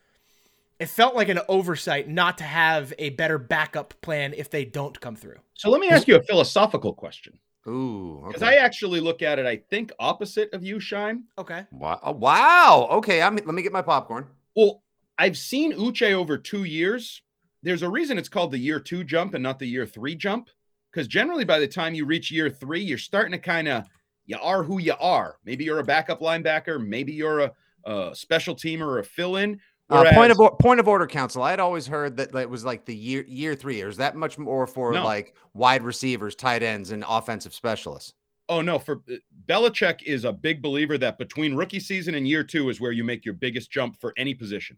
It 0.79 0.91
felt 0.91 1.15
like 1.15 1.31
an 1.31 1.41
oversight 1.49 2.07
not 2.07 2.37
to 2.37 2.45
have 2.45 2.93
a 2.99 3.09
better 3.09 3.39
backup 3.39 3.95
plan 4.03 4.35
if 4.37 4.51
they 4.51 4.67
don't 4.67 5.01
come 5.01 5.17
through. 5.17 5.39
So 5.55 5.71
let 5.71 5.81
me 5.81 5.89
ask 5.89 6.07
you 6.07 6.17
a 6.17 6.23
philosophical 6.23 6.93
question. 6.93 7.39
Ooh, 7.69 8.23
Because 8.27 8.43
okay. 8.43 8.59
I 8.59 8.65
actually 8.65 9.01
look 9.01 9.23
at 9.23 9.39
it, 9.39 9.47
I 9.47 9.57
think, 9.57 9.93
opposite 9.99 10.53
of 10.53 10.63
you, 10.63 10.77
Scheim. 10.77 11.23
Okay. 11.39 11.65
wow. 11.71 11.99
oh, 12.03 12.11
uh, 12.11 12.13
wow. 12.13 12.89
Okay, 12.93 13.23
I'm, 13.23 13.35
let 13.37 13.47
me 13.47 13.63
get 13.63 13.73
my 13.73 13.83
popcorn. 13.83 14.27
Well, 14.55 14.83
I've 15.19 15.37
seen 15.37 15.73
Uche 15.73 16.13
over 16.13 16.39
two 16.39 16.65
years. 16.65 17.23
There's 17.63 17.83
a 17.83 17.89
reason 17.89 18.19
it's 18.19 18.29
called 18.29 18.53
the 18.53 18.59
year 18.59 18.79
two 18.79 19.03
jump 19.03 19.35
and 19.35 19.43
not 19.43 19.59
the 19.59 19.67
year 19.67 19.87
three 19.87 20.15
jump. 20.15 20.51
Because 20.93 21.09
generally, 21.09 21.45
by 21.45 21.59
the 21.59 21.69
time 21.69 21.95
you 21.95 22.07
reach 22.07 22.31
year 22.31 22.49
three, 22.49 22.81
you're 22.81 22.99
starting 22.99 23.33
to 23.33 23.39
kind 23.39 23.69
of, 23.69 23.85
you 24.25 24.39
are 24.41 24.63
who 24.63 24.79
you 24.79 24.95
are. 25.01 25.37
Maybe 25.45 25.65
you're 25.65 25.81
a 25.81 25.85
backup 25.85 26.21
linebacker. 26.21 26.85
Maybe 26.85 27.13
you're 27.13 27.41
a, 27.41 27.53
a 27.85 28.11
special 28.15 28.55
teamer 28.55 28.87
or 28.87 28.99
a 29.01 29.05
fill 29.05 29.37
in. 29.37 29.61
Uh, 29.89 30.13
point 30.15 30.33
of 30.33 30.41
or- 30.41 30.57
point 30.57 30.81
of 30.81 30.89
order, 30.89 31.07
council. 31.07 31.43
I 31.43 31.51
had 31.51 31.61
always 31.61 31.87
heard 31.87 32.17
that 32.17 32.35
it 32.35 32.51
was 32.51 32.65
like 32.65 32.85
the 32.87 32.97
year 32.97 33.25
year 33.29 33.55
three. 33.55 33.81
Or 33.83 33.89
is 33.89 33.97
that 33.99 34.17
much 34.17 34.37
more 34.37 34.67
for 34.67 34.93
No. 34.93 35.05
like 35.05 35.35
wide 35.55 35.83
receivers, 35.83 36.35
tight 36.35 36.63
ends, 36.63 36.91
and 36.91 37.05
offensive 37.09 37.55
specialists? 37.55 38.13
Oh 38.49 38.61
no, 38.61 38.79
for 38.79 39.03
uh, 39.11 39.15
Belichick 39.47 40.03
is 40.03 40.25
a 40.25 40.33
big 40.33 40.61
believer 40.63 40.99
that 40.99 41.19
between 41.19 41.55
rookie 41.55 41.81
season 41.81 42.15
and 42.17 42.27
year 42.27 42.43
two 42.45 42.69
is 42.69 42.81
where 42.81 42.93
you 42.93 43.05
make 43.05 43.25
your 43.25 43.35
biggest 43.35 43.71
jump 43.71 43.97
for 44.01 44.13
any 44.17 44.35
position, 44.35 44.77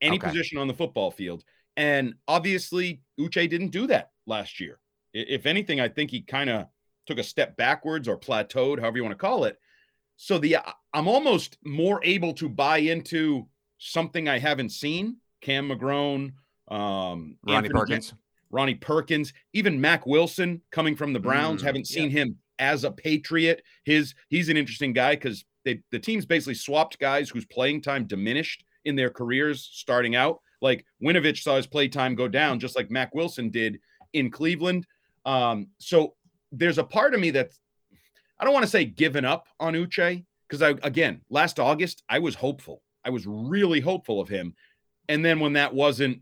any 0.00 0.16
Okay. 0.18 0.26
position 0.28 0.58
on 0.58 0.68
the 0.68 0.74
football 0.74 1.10
field. 1.10 1.44
And 1.76 2.14
obviously, 2.28 3.00
Uche 3.18 3.48
didn't 3.48 3.68
do 3.68 3.86
that 3.86 4.10
last 4.26 4.60
year. 4.60 4.78
If 5.14 5.46
anything, 5.46 5.80
I 5.80 5.88
think 5.88 6.10
he 6.10 6.20
kind 6.22 6.50
of 6.50 6.66
took 7.06 7.18
a 7.18 7.22
step 7.22 7.56
backwards 7.56 8.08
or 8.08 8.18
plateaued, 8.18 8.78
however 8.78 8.98
you 8.98 9.02
want 9.04 9.12
to 9.12 9.18
call 9.18 9.44
it. 9.44 9.58
So 10.16 10.36
the 10.38 10.58
I'm 10.92 11.08
almost 11.08 11.56
more 11.64 12.00
able 12.04 12.34
to 12.34 12.48
buy 12.48 12.78
into 12.78 13.46
something 13.80 14.28
I 14.28 14.38
haven't 14.38 14.70
seen. 14.70 15.16
Cam 15.40 15.70
McGrone, 15.70 16.34
um, 16.68 17.36
Ronnie 17.42 17.56
Anthony 17.56 17.68
Perkins. 17.70 18.14
Ronnie 18.50 18.74
Perkins, 18.74 19.32
even 19.52 19.80
Mack 19.80 20.06
Wilson 20.06 20.60
coming 20.70 20.94
from 20.94 21.12
the 21.12 21.20
Browns. 21.20 21.62
Mm, 21.62 21.64
haven't 21.64 21.86
seen 21.86 22.10
him 22.10 22.36
as 22.58 22.84
a 22.84 22.90
Patriot. 22.90 23.62
His 23.84 24.14
he's 24.28 24.48
an 24.48 24.56
interesting 24.56 24.92
guy 24.92 25.14
because 25.14 25.44
they 25.64 25.80
the 25.90 25.98
teams 25.98 26.26
basically 26.26 26.54
swapped 26.54 26.98
guys 26.98 27.30
whose 27.30 27.46
playing 27.46 27.82
time 27.82 28.06
diminished 28.06 28.64
in 28.84 28.96
their 28.96 29.10
careers 29.10 29.68
starting 29.72 30.14
out. 30.14 30.40
Like 30.60 30.84
Winovich 31.02 31.42
saw 31.42 31.56
his 31.56 31.66
play 31.66 31.88
time 31.88 32.14
go 32.14 32.28
down, 32.28 32.60
just 32.60 32.76
like 32.76 32.90
Mack 32.90 33.14
Wilson 33.14 33.50
did 33.50 33.78
in 34.12 34.30
Cleveland. 34.30 34.86
Um, 35.24 35.68
so 35.78 36.14
there's 36.52 36.78
a 36.78 36.84
part 36.84 37.14
of 37.14 37.20
me 37.20 37.30
that 37.30 37.50
I 38.38 38.44
don't 38.44 38.52
want 38.52 38.64
to 38.64 38.70
say 38.70 38.84
given 38.84 39.24
up 39.24 39.48
on 39.58 39.74
Uche 39.74 40.24
because 40.48 40.60
I 40.60 40.70
again 40.82 41.22
last 41.30 41.58
August 41.58 42.02
I 42.08 42.18
was 42.18 42.34
hopeful. 42.34 42.82
I 43.10 43.12
was 43.12 43.26
really 43.26 43.80
hopeful 43.80 44.20
of 44.20 44.28
him, 44.28 44.54
and 45.08 45.24
then 45.24 45.40
when 45.40 45.54
that 45.54 45.74
wasn't 45.74 46.20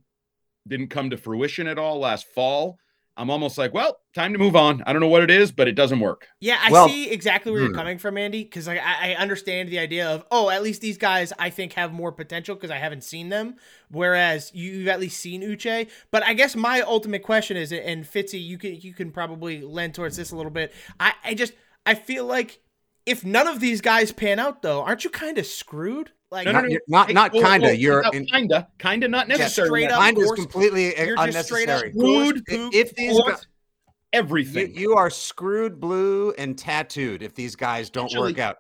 didn't 0.67 0.89
come 0.89 1.11
to 1.11 1.19
fruition 1.19 1.67
at 1.67 1.79
all 1.79 1.99
last 1.99 2.27
fall, 2.35 2.79
I'm 3.15 3.29
almost 3.29 3.59
like, 3.59 3.75
well, 3.75 3.99
time 4.15 4.33
to 4.33 4.39
move 4.39 4.57
on. 4.57 4.83
I 4.87 4.93
don't 4.95 5.01
know 5.01 5.09
what 5.09 5.23
it 5.23 5.31
is, 5.31 5.53
but 5.53 5.67
it 5.69 5.75
doesn't 5.75 6.01
work. 6.01 6.27
Yeah, 6.41 6.59
I 6.63 6.71
Well- 6.71 6.89
see 6.89 7.11
exactly 7.11 7.53
where 7.53 7.61
you're 7.61 7.71
Hmm. 7.71 7.77
coming 7.77 7.99
from, 7.99 8.17
Andy. 8.17 8.43
Because 8.45 8.69
I, 8.69 8.77
I 8.79 9.15
understand 9.19 9.69
the 9.69 9.79
idea 9.79 10.09
of 10.09 10.25
oh, 10.31 10.49
at 10.49 10.63
least 10.63 10.81
these 10.81 10.97
guys 10.97 11.31
I 11.39 11.51
think 11.51 11.75
have 11.75 11.93
more 11.93 12.11
potential 12.13 12.55
because 12.55 12.71
I 12.71 12.77
haven't 12.79 13.05
seen 13.05 13.29
them. 13.29 13.57
Whereas 13.91 14.51
you, 14.55 14.71
you've 14.73 14.89
at 14.89 14.99
least 15.01 15.21
seen 15.21 15.43
Uche. 15.43 15.89
But 16.11 16.23
I 16.23 16.33
guess 16.33 16.57
my 16.57 16.81
ultimate 16.81 17.23
question 17.23 17.57
is, 17.59 17.71
and 17.71 18.05
Fitzy, 18.05 18.43
you 18.43 18.57
can 18.57 18.81
you 18.81 18.95
can 18.95 19.11
probably 19.11 19.61
lend 19.61 19.95
towards 19.95 20.17
this 20.17 20.31
a 20.31 20.37
little 20.37 20.53
bit. 20.53 20.73
I, 20.99 21.13
I 21.23 21.35
just 21.35 21.53
I 21.85 21.95
feel 21.95 22.25
like 22.25 22.61
if 23.09 23.25
none 23.25 23.47
of 23.49 23.61
these 23.61 23.81
guys 23.81 24.13
pan 24.13 24.39
out, 24.39 24.63
though, 24.63 24.83
aren't 24.83 25.05
you 25.05 25.11
kind 25.11 25.39
of 25.39 25.47
screwed? 25.47 26.13
Like, 26.31 26.45
No, 26.45 26.53
no, 26.53 26.59
Not, 26.59 26.65
no. 26.65 26.69
you're- 26.71 26.81
not, 26.89 27.13
not 27.15 27.33
whoa, 27.33 27.43
kinda. 27.43 27.67
whoa, 27.69 27.73
You're 27.73 28.03
no, 28.03 28.11
in, 28.11 28.27
kinda, 28.27 28.69
kinda, 28.79 29.09
not 29.09 29.29
necessary. 29.29 29.69
straight 29.69 29.91
up 29.91 29.99
kind 30.01 30.19
is 30.19 30.31
completely 30.33 30.95
you're 30.97 31.17
just 31.17 31.47
straight 31.47 31.69
up 31.71 31.83
unnecessary. 31.85 31.93
forced 31.93 32.35
Food, 32.37 32.45
poop, 32.47 32.75
If 32.75 32.95
these 32.95 33.13
Fourth, 33.13 33.27
guys, 33.35 33.47
everything. 34.13 34.75
you 34.75 34.95
are 34.95 35.11
screwed 35.11 35.81
blue 35.81 36.33
and 36.39 36.59
tattooed 36.59 37.23
if 37.23 37.35
these 37.35 37.57
guys 37.57 37.89
don't 37.91 38.05
Actually, 38.05 38.33
work 38.33 38.39
out. 38.41 38.59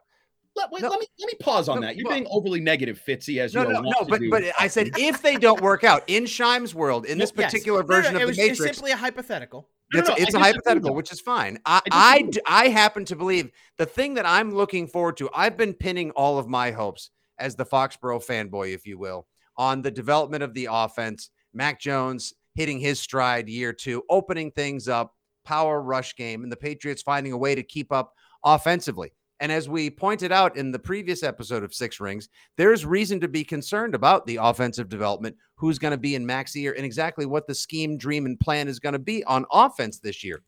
let, 0.56 0.70
wait, 0.72 0.82
no. 0.82 0.88
let 0.88 0.98
me 1.00 1.06
let 1.20 1.26
me 1.26 1.34
pause 1.40 1.68
on 1.68 1.80
No, 1.80 1.86
that. 1.86 1.96
You're 1.96 2.06
well- 2.08 2.14
being 2.16 2.26
overly 2.30 2.60
negative, 2.60 3.00
Fitzy, 3.06 3.38
as 3.38 3.54
No, 3.54 3.62
you 3.64 3.68
no, 3.72 3.78
are 3.80 3.82
no. 3.82 3.92
But 4.08 4.20
do. 4.20 4.30
but 4.30 4.44
I 4.58 4.66
said 4.68 4.88
if 4.96 5.20
they 5.22 5.36
don't 5.36 5.60
work 5.60 5.84
out 5.84 6.04
in 6.06 6.26
Scheim's 6.26 6.74
world, 6.74 7.04
in 7.06 7.18
this 7.18 7.32
Yes. 7.36 7.44
particular 7.52 7.82
No, 7.82 7.86
no, 7.88 7.94
version 7.94 8.16
it 8.16 8.22
of 8.22 8.28
was 8.28 8.36
the 8.38 8.44
it's 8.44 8.58
Matrix, 8.60 8.78
simply 8.78 8.92
a 8.92 8.96
hypothetical. 8.96 9.68
No, 9.92 10.00
it's, 10.00 10.08
no, 10.08 10.14
it's 10.18 10.34
a 10.34 10.38
hypothetical, 10.38 10.94
which 10.94 11.12
is 11.12 11.20
fine. 11.20 11.58
I, 11.64 11.80
I 11.90 12.30
I, 12.46 12.64
I 12.64 12.68
happen 12.68 13.04
to 13.06 13.16
believe 13.16 13.50
the 13.78 13.86
thing 13.86 14.14
that 14.14 14.26
I'm 14.26 14.54
looking 14.54 14.86
forward 14.86 15.16
to. 15.18 15.30
I've 15.34 15.56
been 15.56 15.72
pinning 15.72 16.10
all 16.10 16.38
of 16.38 16.46
my 16.46 16.70
hopes 16.72 17.10
as 17.38 17.54
the 17.56 17.64
Foxborough 17.64 18.24
fanboy, 18.24 18.74
if 18.74 18.86
you 18.86 18.98
will, 18.98 19.26
on 19.56 19.80
the 19.82 19.90
development 19.90 20.42
of 20.42 20.52
the 20.54 20.68
offense. 20.70 21.30
Mac 21.54 21.80
Jones 21.80 22.34
hitting 22.54 22.78
his 22.78 23.00
stride 23.00 23.48
year 23.48 23.72
two, 23.72 24.02
opening 24.10 24.50
things 24.50 24.88
up, 24.88 25.14
power 25.44 25.80
rush 25.80 26.14
game, 26.16 26.42
and 26.42 26.52
the 26.52 26.56
Patriots 26.56 27.02
finding 27.02 27.32
a 27.32 27.38
way 27.38 27.54
to 27.54 27.62
keep 27.62 27.90
up 27.90 28.12
offensively. 28.44 29.12
And 29.40 29.52
as 29.52 29.68
we 29.68 29.88
pointed 29.88 30.32
out 30.32 30.56
in 30.56 30.72
the 30.72 30.78
previous 30.78 31.22
episode 31.22 31.62
of 31.62 31.72
Six 31.72 32.00
Rings, 32.00 32.28
there's 32.56 32.84
reason 32.84 33.20
to 33.20 33.28
be 33.28 33.44
concerned 33.44 33.94
about 33.94 34.26
the 34.26 34.36
offensive 34.36 34.88
development, 34.88 35.36
who's 35.54 35.78
going 35.78 35.92
to 35.92 35.98
be 35.98 36.14
in 36.16 36.26
Mac's 36.26 36.56
ear, 36.56 36.74
and 36.76 36.84
exactly 36.84 37.24
what 37.24 37.46
the 37.46 37.54
scheme, 37.54 37.96
dream, 37.96 38.26
and 38.26 38.38
plan 38.40 38.66
is 38.66 38.80
going 38.80 38.94
to 38.94 38.98
be 38.98 39.22
on 39.24 39.46
offense 39.52 40.00
this 40.00 40.24
year, 40.24 40.42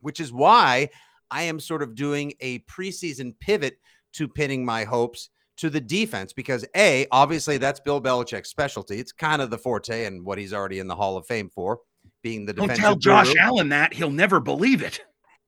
which 0.00 0.20
is 0.20 0.32
why 0.32 0.88
I 1.30 1.42
am 1.42 1.58
sort 1.58 1.82
of 1.82 1.94
doing 1.94 2.34
a 2.40 2.60
preseason 2.60 3.34
pivot 3.40 3.78
to 4.12 4.28
pinning 4.28 4.64
my 4.64 4.84
hopes 4.84 5.30
to 5.56 5.70
the 5.70 5.80
defense 5.80 6.32
because 6.32 6.64
A, 6.76 7.06
obviously 7.10 7.58
that's 7.58 7.80
Bill 7.80 8.00
Belichick's 8.00 8.48
specialty. 8.48 8.98
It's 8.98 9.12
kind 9.12 9.42
of 9.42 9.50
the 9.50 9.58
forte 9.58 10.06
and 10.06 10.24
what 10.24 10.38
he's 10.38 10.52
already 10.52 10.78
in 10.78 10.86
the 10.88 10.96
Hall 10.96 11.16
of 11.16 11.26
Fame 11.26 11.50
for, 11.50 11.80
being 12.22 12.46
the 12.46 12.52
Don't 12.52 12.68
defensive 12.68 12.82
tell 12.82 12.96
Josh 12.96 13.28
guru. 13.28 13.40
Allen 13.40 13.68
that. 13.70 13.92
He'll 13.92 14.10
never 14.10 14.40
believe 14.40 14.82
it. 14.82 15.00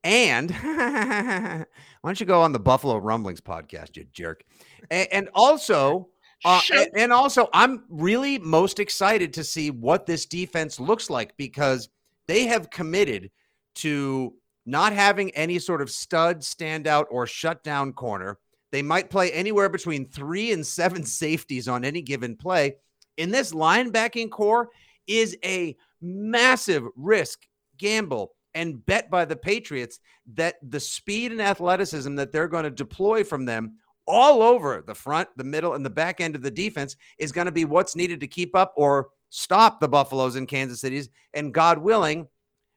And 0.05 0.51
why 0.61 1.65
don't 2.05 2.21
you 2.21 2.27
go 2.27 2.43
on 2.43 2.53
the 2.53 2.61
Buffalo 2.61 2.99
Rumblings 2.99 3.41
podcast, 3.41 3.97
you 3.97 4.05
jerk? 4.13 4.45
And, 4.91 5.09
and 5.11 5.29
also, 5.35 6.11
uh, 6.45 6.61
and, 6.73 6.91
and 6.95 7.13
also, 7.13 7.49
I'm 7.55 7.85
really 7.89 8.39
most 8.39 8.79
excited 8.79 9.33
to 9.35 9.45
see 9.45 9.71
what 9.71 10.05
this 10.05 10.27
defense 10.27 10.79
looks 10.79 11.09
like 11.09 11.37
because 11.39 11.89
they 12.27 12.45
have 12.45 12.71
committed 12.71 13.31
to 13.77 14.35
not 14.67 14.93
having 14.93 15.31
any 15.33 15.59
sort 15.59 15.83
of 15.83 15.91
stud, 15.91 16.41
standout, 16.41 17.07
or 17.11 17.27
shutdown 17.27 17.93
corner. 17.93 18.39
They 18.73 18.83
might 18.83 19.11
play 19.11 19.33
anywhere 19.33 19.69
between 19.69 20.09
three 20.09 20.53
and 20.53 20.67
seven 20.67 21.05
safeties 21.05 21.67
on 21.67 21.85
any 21.85 22.03
given 22.03 22.37
play. 22.37 22.77
In 23.17 23.31
this 23.31 23.53
linebacking 23.53 24.31
corps 24.31 24.69
is 25.07 25.37
a 25.45 25.77
massive 26.01 26.85
risk, 26.97 27.47
gamble, 27.79 28.33
and 28.55 28.85
bet 28.87 29.11
by 29.11 29.25
the 29.25 29.37
Patriots 29.37 30.01
that 30.35 30.57
the 30.63 30.81
speed 30.81 31.33
and 31.33 31.43
athleticism 31.43 32.15
that 32.17 32.33
they're 32.33 32.49
going 32.49 32.65
to 32.65 32.71
deploy 32.71 33.25
from 33.25 33.45
them 33.45 33.79
all 34.07 34.43
over 34.43 34.83
the 34.87 34.95
front, 34.95 35.29
the 35.37 35.45
middle, 35.45 35.75
and 35.75 35.85
the 35.85 35.91
back 35.91 36.21
end 36.21 36.35
of 36.35 36.43
the 36.43 36.51
defense 36.51 36.97
is 37.19 37.33
going 37.33 37.47
to 37.47 37.53
be 37.53 37.65
what's 37.65 37.97
needed 37.97 38.21
to 38.21 38.27
keep 38.27 38.55
up 38.55 38.73
or 38.77 39.09
stop 39.31 39.81
the 39.81 39.89
Buffaloes 39.89 40.37
and 40.37 40.47
Kansas 40.47 40.81
Cities, 40.81 41.09
and 41.33 41.53
God 41.53 41.79
willing, 41.79 42.29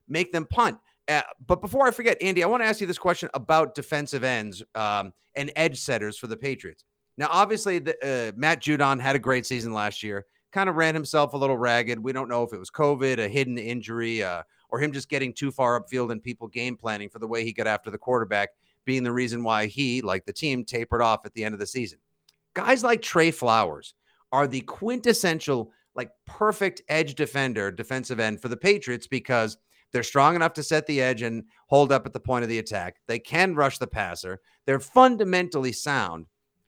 make 0.08 0.32
them 0.32 0.46
punt. 0.46 0.78
Uh, 1.08 1.22
but 1.46 1.62
before 1.62 1.88
I 1.88 1.92
forget, 1.92 2.22
Andy, 2.22 2.44
I 2.44 2.48
want 2.48 2.64
to 2.64 2.68
ask 2.68 2.82
you 2.82 2.88
this 2.88 2.98
question 2.98 3.30
about 3.34 3.76
defensive 3.76 4.24
ends 4.24 4.64
um, 4.76 5.14
and 5.36 5.52
edge 5.56 5.80
setters 5.80 6.18
for 6.18 6.28
the 6.28 6.36
Patriots. 6.36 6.84
Now, 7.18 7.28
obviously, 7.32 7.80
the, 7.80 7.96
uh, 8.04 8.32
Matt 8.36 8.62
Judon 8.62 9.00
had 9.00 9.16
a 9.16 9.20
great 9.20 9.46
season 9.46 9.74
last 9.74 10.04
year. 10.04 10.26
Kind 10.52 10.70
of 10.70 10.76
ran 10.76 10.96
himself 10.96 11.34
a 11.34 11.38
little 11.38 11.58
ragged. 11.58 12.00
We 12.00 12.14
don't 12.14 12.30
know 12.30 12.44
if 12.44 12.54
it 12.54 12.60
was 12.60 12.72
COVID, 12.72 13.20
a 13.20 13.28
hidden 13.28 13.58
injury, 13.58 14.24
uh, 14.24 14.44
or 14.70 14.80
him 14.80 14.92
just 14.92 15.10
getting 15.10 15.34
too 15.34 15.52
far 15.52 15.82
upfield 15.82 16.12
and 16.12 16.22
people 16.22 16.48
game 16.48 16.76
planning 16.76 17.10
for 17.10 17.20
the 17.20 17.28
way 17.28 17.44
he 17.44 17.54
got 17.54 17.68
after 17.68 17.90
the 17.90 17.98
quarterback, 17.98 18.50
being 18.86 19.04
the 19.04 19.12
reason 19.12 19.44
why 19.44 19.66
he, 19.68 20.02
like 20.02 20.26
the 20.26 20.34
team, 20.34 20.64
tapered 20.64 21.02
off 21.02 21.26
at 21.26 21.34
the 21.34 21.44
end 21.44 21.54
of 21.54 21.60
the 21.60 21.68
season. 21.68 22.00
Guys 22.54 22.84
like 22.84 23.02
Trey 23.02 23.32
Flowers 23.32 23.94
are 24.32 24.48
the 24.48 24.62
quintessential, 24.62 25.72
like 25.96 26.12
perfect 26.26 26.82
edge 26.90 27.16
defender, 27.16 27.72
defensive 27.72 28.20
end 28.20 28.42
for 28.42 28.50
the 28.50 28.58
Patriots 28.58 29.08
because 29.08 29.58
they're 29.92 30.04
strong 30.04 30.36
enough 30.36 30.54
to 30.54 30.64
set 30.64 30.86
the 30.86 31.02
edge 31.02 31.22
and 31.22 31.44
hold 31.68 31.92
up 31.92 32.06
at 32.06 32.14
the 32.14 32.20
point 32.20 32.44
of 32.44 32.50
the 32.50 32.60
attack. 32.60 32.98
They 33.08 33.20
can 33.20 33.56
rush 33.56 33.78
the 33.78 33.88
passer. 33.88 34.42
They're 34.66 34.80
fundamentally 34.80 35.72
sound. 35.72 36.26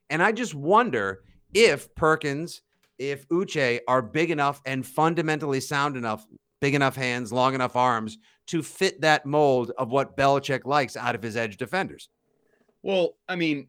And 0.09 0.23
I 0.23 0.31
just 0.31 0.55
wonder 0.55 1.23
if 1.53 1.93
Perkins, 1.95 2.61
if 2.97 3.27
Uche 3.29 3.79
are 3.87 4.01
big 4.01 4.31
enough 4.31 4.61
and 4.65 4.85
fundamentally 4.85 5.59
sound 5.59 5.97
enough, 5.97 6.25
big 6.61 6.75
enough 6.75 6.95
hands, 6.95 7.31
long 7.31 7.55
enough 7.55 7.75
arms 7.75 8.17
to 8.47 8.61
fit 8.61 9.01
that 9.01 9.25
mold 9.25 9.71
of 9.77 9.89
what 9.89 10.17
Belichick 10.17 10.65
likes 10.65 10.97
out 10.97 11.15
of 11.15 11.21
his 11.21 11.37
edge 11.37 11.57
defenders. 11.57 12.09
Well, 12.81 13.15
I 13.27 13.35
mean, 13.35 13.67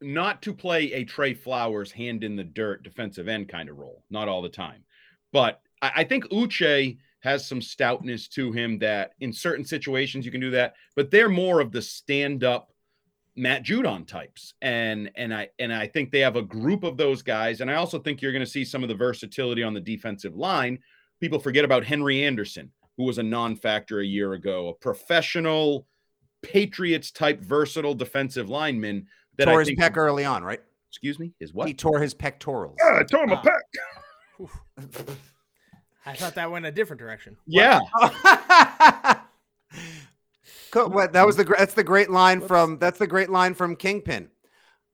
not 0.00 0.42
to 0.42 0.52
play 0.52 0.92
a 0.92 1.04
Trey 1.04 1.34
Flowers 1.34 1.90
hand 1.92 2.24
in 2.24 2.36
the 2.36 2.44
dirt 2.44 2.82
defensive 2.82 3.28
end 3.28 3.48
kind 3.48 3.68
of 3.68 3.78
role, 3.78 4.04
not 4.10 4.28
all 4.28 4.42
the 4.42 4.48
time. 4.48 4.84
But 5.32 5.60
I, 5.82 5.92
I 5.96 6.04
think 6.04 6.24
Uche 6.26 6.98
has 7.20 7.46
some 7.46 7.60
stoutness 7.60 8.28
to 8.28 8.52
him 8.52 8.78
that 8.80 9.12
in 9.20 9.32
certain 9.32 9.64
situations 9.64 10.26
you 10.26 10.32
can 10.32 10.40
do 10.40 10.50
that, 10.50 10.74
but 10.94 11.10
they're 11.10 11.28
more 11.28 11.60
of 11.60 11.72
the 11.72 11.80
stand-up 11.80 12.70
Matt 13.36 13.64
Judon 13.64 14.06
types. 14.06 14.54
And 14.62 15.10
and 15.16 15.34
I 15.34 15.48
and 15.58 15.72
I 15.72 15.88
think 15.88 16.10
they 16.10 16.20
have 16.20 16.36
a 16.36 16.42
group 16.42 16.84
of 16.84 16.96
those 16.96 17.22
guys. 17.22 17.60
And 17.60 17.70
I 17.70 17.74
also 17.74 17.98
think 17.98 18.22
you're 18.22 18.32
going 18.32 18.44
to 18.44 18.50
see 18.50 18.64
some 18.64 18.82
of 18.82 18.88
the 18.88 18.94
versatility 18.94 19.62
on 19.62 19.74
the 19.74 19.80
defensive 19.80 20.36
line. 20.36 20.78
People 21.20 21.38
forget 21.38 21.64
about 21.64 21.84
Henry 21.84 22.24
Anderson, 22.24 22.70
who 22.96 23.04
was 23.04 23.18
a 23.18 23.22
non-factor 23.22 24.00
a 24.00 24.04
year 24.04 24.32
ago, 24.34 24.68
a 24.68 24.74
professional 24.74 25.86
Patriots 26.42 27.10
type 27.10 27.40
versatile 27.40 27.94
defensive 27.94 28.48
lineman 28.50 29.06
that 29.38 29.46
tore 29.46 29.54
I 29.56 29.58
his 29.60 29.68
think 29.68 29.80
pec 29.80 29.96
early 29.96 30.24
on, 30.24 30.42
right? 30.44 30.60
excuse 30.90 31.18
me, 31.18 31.32
is 31.40 31.52
what? 31.52 31.66
He 31.66 31.74
tore 31.74 31.98
his 32.00 32.14
pectorals. 32.14 32.76
Ah, 32.84 32.98
I 33.00 33.02
tore 33.02 33.26
my 33.26 33.36
pec. 33.36 34.48
I 36.06 36.14
thought 36.14 36.34
that 36.34 36.50
went 36.50 36.66
a 36.66 36.70
different 36.72 37.00
direction. 37.00 37.36
yeah. 37.46 37.80
Co- 40.70 40.88
what- 40.88 41.12
that 41.12 41.24
was 41.26 41.36
the 41.36 41.44
that's 41.44 41.74
the 41.74 41.84
great 41.84 42.10
line 42.10 42.40
from 42.40 42.78
that's 42.78 42.98
the 42.98 43.06
great 43.06 43.30
line 43.30 43.54
from 43.54 43.76
Kingpin. 43.76 44.28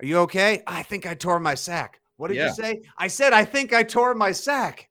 Are 0.00 0.07
you 0.07 0.19
okay? 0.21 0.62
I 0.67 0.83
think 0.83 1.07
I 1.07 1.15
tore 1.15 1.41
my 1.41 1.55
sack. 1.55 2.00
What 2.17 2.29
did 2.29 2.37
Yeah. 2.37 2.47
you 2.49 2.55
say? 2.55 2.83
I 2.99 3.09
said 3.09 3.33
I 3.33 3.45
think 3.45 3.73
I 3.73 3.83
tore 3.83 4.15
my 4.15 4.33
sack. 4.33 4.89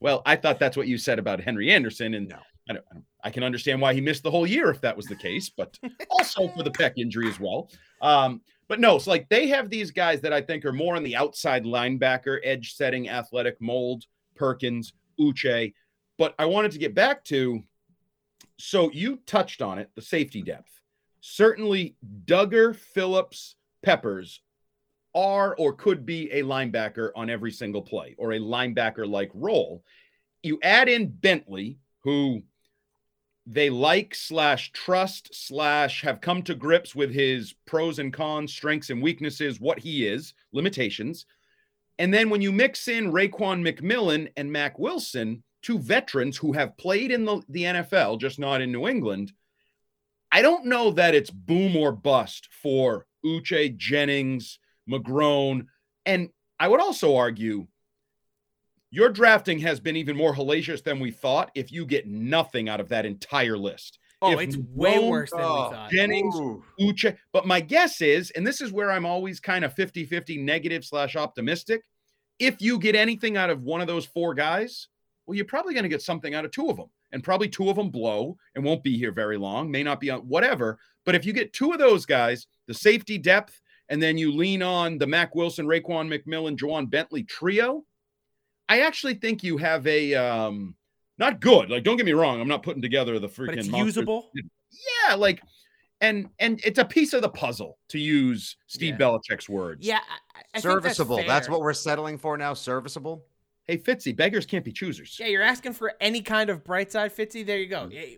Well, 0.00 0.22
I 0.26 0.36
thought 0.36 0.58
that's 0.58 0.76
what 0.76 0.88
you 0.88 0.98
said 0.98 1.18
about 1.18 1.40
Henry 1.40 1.70
Anderson, 1.70 2.14
and 2.14 2.28
No. 2.28 2.38
I, 2.68 2.72
don't, 2.74 2.84
I 3.24 3.30
can 3.30 3.42
understand 3.42 3.80
why 3.80 3.94
he 3.94 4.00
missed 4.00 4.22
the 4.22 4.30
whole 4.30 4.46
year 4.46 4.70
if 4.70 4.80
that 4.82 4.96
was 4.96 5.06
the 5.06 5.16
case, 5.16 5.50
but 5.50 5.78
also 6.10 6.48
for 6.48 6.62
the 6.62 6.70
pec 6.70 6.92
injury 6.96 7.28
as 7.28 7.40
well. 7.40 7.70
Um, 8.00 8.40
but 8.68 8.78
no, 8.78 8.94
it's 8.96 9.06
like 9.06 9.28
they 9.28 9.48
have 9.48 9.68
these 9.68 9.90
guys 9.90 10.20
that 10.20 10.32
I 10.32 10.40
think 10.40 10.64
are 10.64 10.72
more 10.72 10.94
on 10.94 11.02
the 11.02 11.16
outside 11.16 11.64
linebacker, 11.64 12.38
edge 12.44 12.74
setting, 12.74 13.08
athletic 13.08 13.60
mold, 13.60 14.04
Perkins, 14.36 14.92
Uche. 15.18 15.74
But 16.18 16.34
I 16.38 16.44
wanted 16.44 16.70
to 16.72 16.78
get 16.78 16.94
back 16.94 17.24
to 17.24 17.62
so 18.58 18.90
you 18.92 19.18
touched 19.26 19.62
on 19.62 19.78
it, 19.78 19.90
the 19.94 20.02
safety 20.02 20.42
depth. 20.42 20.70
Certainly, 21.20 21.96
Dugger, 22.26 22.76
Phillips, 22.76 23.56
Peppers 23.82 24.40
are 25.14 25.54
or 25.56 25.72
could 25.72 26.06
be 26.06 26.30
a 26.32 26.42
linebacker 26.42 27.10
on 27.16 27.30
every 27.30 27.50
single 27.50 27.82
play 27.82 28.14
or 28.18 28.32
a 28.32 28.38
linebacker 28.38 29.08
like 29.08 29.30
role. 29.34 29.82
You 30.42 30.58
add 30.62 30.88
in 30.88 31.08
Bentley, 31.08 31.78
who 32.04 32.42
they 33.46 33.70
like 33.70 34.14
slash 34.14 34.70
trust 34.72 35.30
slash 35.32 36.02
have 36.02 36.20
come 36.20 36.42
to 36.42 36.54
grips 36.54 36.94
with 36.94 37.12
his 37.12 37.54
pros 37.66 37.98
and 37.98 38.12
cons, 38.12 38.52
strengths 38.52 38.90
and 38.90 39.02
weaknesses, 39.02 39.60
what 39.60 39.78
he 39.78 40.06
is, 40.06 40.34
limitations. 40.52 41.26
And 41.98 42.14
then 42.14 42.30
when 42.30 42.40
you 42.40 42.52
mix 42.52 42.88
in 42.88 43.12
Raekwon 43.12 43.66
McMillan 43.66 44.30
and 44.36 44.50
Mack 44.50 44.78
Wilson, 44.78 45.42
two 45.62 45.78
veterans 45.78 46.36
who 46.36 46.52
have 46.52 46.78
played 46.78 47.10
in 47.10 47.24
the, 47.24 47.42
the 47.48 47.64
NFL, 47.64 48.20
just 48.20 48.38
not 48.38 48.62
in 48.62 48.72
New 48.72 48.88
England, 48.88 49.32
I 50.32 50.42
don't 50.42 50.66
know 50.66 50.92
that 50.92 51.14
it's 51.14 51.30
boom 51.30 51.76
or 51.76 51.92
bust 51.92 52.48
for 52.62 53.06
Uche, 53.24 53.76
Jennings, 53.76 54.58
McGrone. 54.90 55.66
And 56.06 56.30
I 56.58 56.68
would 56.68 56.80
also 56.80 57.16
argue 57.16 57.66
your 58.90 59.08
drafting 59.08 59.60
has 59.60 59.78
been 59.78 59.96
even 59.96 60.16
more 60.16 60.34
hellacious 60.34 60.82
than 60.82 60.98
we 60.98 61.10
thought 61.12 61.50
if 61.54 61.70
you 61.70 61.86
get 61.86 62.08
nothing 62.08 62.68
out 62.68 62.80
of 62.80 62.88
that 62.88 63.06
entire 63.06 63.56
list. 63.56 63.98
Oh, 64.22 64.32
If 64.32 64.40
it's 64.40 64.56
way 64.74 64.98
worse 64.98 65.30
than 65.30 65.40
we 65.40 65.44
thought. 65.44 65.90
Jennings, 65.90 66.34
Ooh. 66.34 66.62
Uche. 66.78 67.16
But 67.32 67.46
my 67.46 67.60
guess 67.60 68.02
is, 68.02 68.30
and 68.32 68.46
this 68.46 68.60
is 68.60 68.72
where 68.72 68.90
I'm 68.90 69.06
always 69.06 69.40
kind 69.40 69.64
of 69.64 69.72
50 69.74 70.04
50 70.04 70.38
negative 70.38 70.84
slash 70.84 71.16
optimistic. 71.16 71.82
If 72.38 72.60
you 72.60 72.78
get 72.78 72.94
anything 72.94 73.36
out 73.36 73.48
of 73.50 73.62
one 73.62 73.80
of 73.80 73.86
those 73.86 74.04
four 74.06 74.34
guys, 74.34 74.88
well, 75.26 75.36
you're 75.36 75.44
probably 75.46 75.72
going 75.72 75.84
to 75.84 75.88
get 75.88 76.02
something 76.02 76.34
out 76.34 76.44
of 76.44 76.50
two 76.50 76.68
of 76.68 76.76
them. 76.76 76.90
and 77.12 77.24
probably 77.24 77.48
two 77.48 77.70
of 77.70 77.76
them 77.76 77.90
blow 77.90 78.36
and 78.54 78.64
won't 78.64 78.82
be 78.82 78.96
here 78.96 79.12
very 79.12 79.36
long, 79.36 79.70
may 79.70 79.82
not 79.82 80.00
be 80.00 80.10
on 80.10 80.20
whatever. 80.20 80.78
But 81.04 81.14
if 81.14 81.24
you 81.24 81.32
get 81.32 81.52
two 81.52 81.72
of 81.72 81.78
those 81.78 82.04
guys, 82.06 82.46
the 82.66 82.74
safety 82.74 83.18
depth, 83.18 83.60
and 83.90 84.02
then 84.02 84.16
you 84.16 84.32
lean 84.32 84.62
on 84.62 84.96
the 84.96 85.06
Mack 85.06 85.34
Wilson, 85.34 85.66
Raekwon 85.66 86.08
McMillan, 86.08 86.56
Ja'Whaun 86.56 86.88
Bentley 86.88 87.24
trio, 87.24 87.84
I 88.68 88.80
actually 88.80 89.14
think 89.14 89.42
you 89.42 89.58
have 89.58 89.86
a 89.86 90.14
um 90.14 90.74
not 91.18 91.40
good. 91.40 91.68
Like, 91.68 91.82
don't 91.84 91.98
get 91.98 92.06
me 92.06 92.12
wrong, 92.12 92.40
I'm 92.40 92.48
not 92.48 92.62
putting 92.62 92.80
together 92.80 93.18
the 93.18 93.28
freaking 93.28 93.46
But 93.46 93.58
it's 93.58 93.68
monster- 93.68 93.86
usable. 94.00 94.30
Yeah, 95.04 95.16
like 95.16 95.42
and 96.00 96.30
and 96.38 96.60
it's 96.64 96.78
a 96.78 96.84
piece 96.84 97.12
of 97.12 97.20
the 97.20 97.28
puzzle 97.28 97.76
to 97.90 97.98
use 97.98 98.56
Steve 98.68 98.96
Yeah. 98.98 99.06
Belichick's 99.06 99.48
words. 99.48 99.86
Yeah, 99.86 99.98
I, 100.34 100.40
I 100.54 100.60
serviceable. 100.60 101.16
That's, 101.16 101.28
That's, 101.28 101.46
fair. 101.48 101.52
what 101.52 101.60
we're 101.62 101.74
settling 101.74 102.16
for 102.16 102.38
now. 102.38 102.54
Serviceable. 102.54 103.26
Hey, 103.70 103.78
Fitzy, 103.78 104.16
beggars 104.16 104.46
can't 104.46 104.64
be 104.64 104.72
choosers. 104.72 105.16
Yeah, 105.20 105.28
you're 105.28 105.44
asking 105.44 105.74
for 105.74 105.92
any 106.00 106.22
kind 106.22 106.50
of 106.50 106.64
bright 106.64 106.90
side, 106.90 107.14
Fitzy. 107.14 107.46
There 107.46 107.56
you 107.58 107.68
go. 107.68 107.88
Eh, 107.94 108.16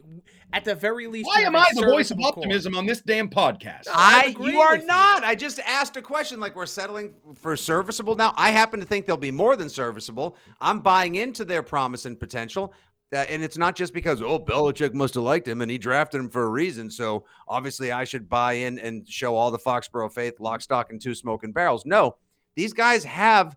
At 0.55 0.65
the 0.65 0.75
very 0.75 1.07
least, 1.07 1.27
Why 1.27 1.43
am 1.43 1.55
I 1.55 1.67
the 1.75 1.83
voice 1.83 2.11
of 2.11 2.17
serviceable 2.17 2.33
corps. 2.33 2.39
optimism 2.45 2.75
on 2.75 2.87
this 2.87 3.03
damn 3.03 3.29
podcast? 3.29 3.83
I'm 3.93 4.35
I 4.39 4.51
you 4.51 4.63
are 4.63 4.73
with 4.73 4.81
you. 4.81 4.87
not. 4.87 5.25
I 5.25 5.35
just 5.35 5.59
asked 5.67 5.99
a 5.99 6.01
question 6.03 6.41
like 6.41 6.57
we're 6.57 6.65
settling 6.65 7.13
for 7.35 7.55
serviceable 7.55 8.17
now. 8.17 8.33
I 8.39 8.51
happen 8.51 8.81
to 8.81 8.87
think 8.87 9.05
they'll 9.05 9.19
be 9.19 9.31
more 9.31 9.55
than 9.55 9.69
serviceable. 9.69 10.39
I'm 10.59 10.81
buying 10.81 11.17
into 11.17 11.45
their 11.45 11.63
promise 11.63 12.07
and 12.07 12.19
potential. 12.19 12.73
Uh, 13.13 13.17
and 13.29 13.45
it's 13.45 13.59
not 13.59 13.77
just 13.77 13.93
because 13.93 14.23
oh 14.23 14.39
Belichick 14.39 14.95
must 14.95 15.13
have 15.17 15.23
liked 15.25 15.47
him 15.47 15.61
and 15.61 15.71
he 15.71 15.77
drafted 15.77 16.19
him 16.19 16.31
for 16.31 16.45
a 16.45 16.49
reason. 16.49 16.91
So 16.91 17.27
obviously 17.47 17.93
I 17.93 18.05
should 18.05 18.27
buy 18.27 18.55
in 18.55 18.79
and 18.79 19.07
show 19.07 19.37
all 19.37 19.51
the 19.51 19.59
Foxborough 19.59 20.15
faith, 20.15 20.41
lock, 20.41 20.63
stock, 20.63 20.91
and 20.91 20.99
two 20.99 21.15
smoking 21.15 21.53
barrels. 21.53 21.85
No, 21.85 22.17
these 22.57 22.73
guys 22.73 23.05
have 23.05 23.51
the, 23.51 23.57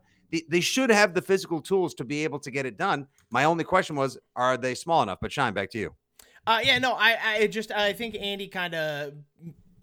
they 0.49 0.61
should 0.61 0.89
have 0.89 1.13
the 1.13 1.21
physical 1.21 1.61
tools 1.61 1.93
to 1.95 2.03
be 2.03 2.23
able 2.23 2.39
to 2.39 2.51
get 2.51 2.65
it 2.65 2.77
done. 2.77 3.07
My 3.29 3.43
only 3.43 3.63
question 3.63 3.95
was, 3.95 4.17
are 4.35 4.57
they 4.57 4.75
small 4.75 5.03
enough? 5.03 5.19
But 5.21 5.31
Scheim 5.31 5.53
back 5.53 5.69
to 5.71 5.77
you. 5.77 5.95
Uh, 6.47 6.59
yeah, 6.63 6.77
no, 6.77 6.93
I, 6.93 7.17
I 7.23 7.47
just, 7.47 7.71
I 7.71 7.93
think 7.93 8.15
Andy 8.19 8.47
kind 8.47 8.75
of 8.75 9.13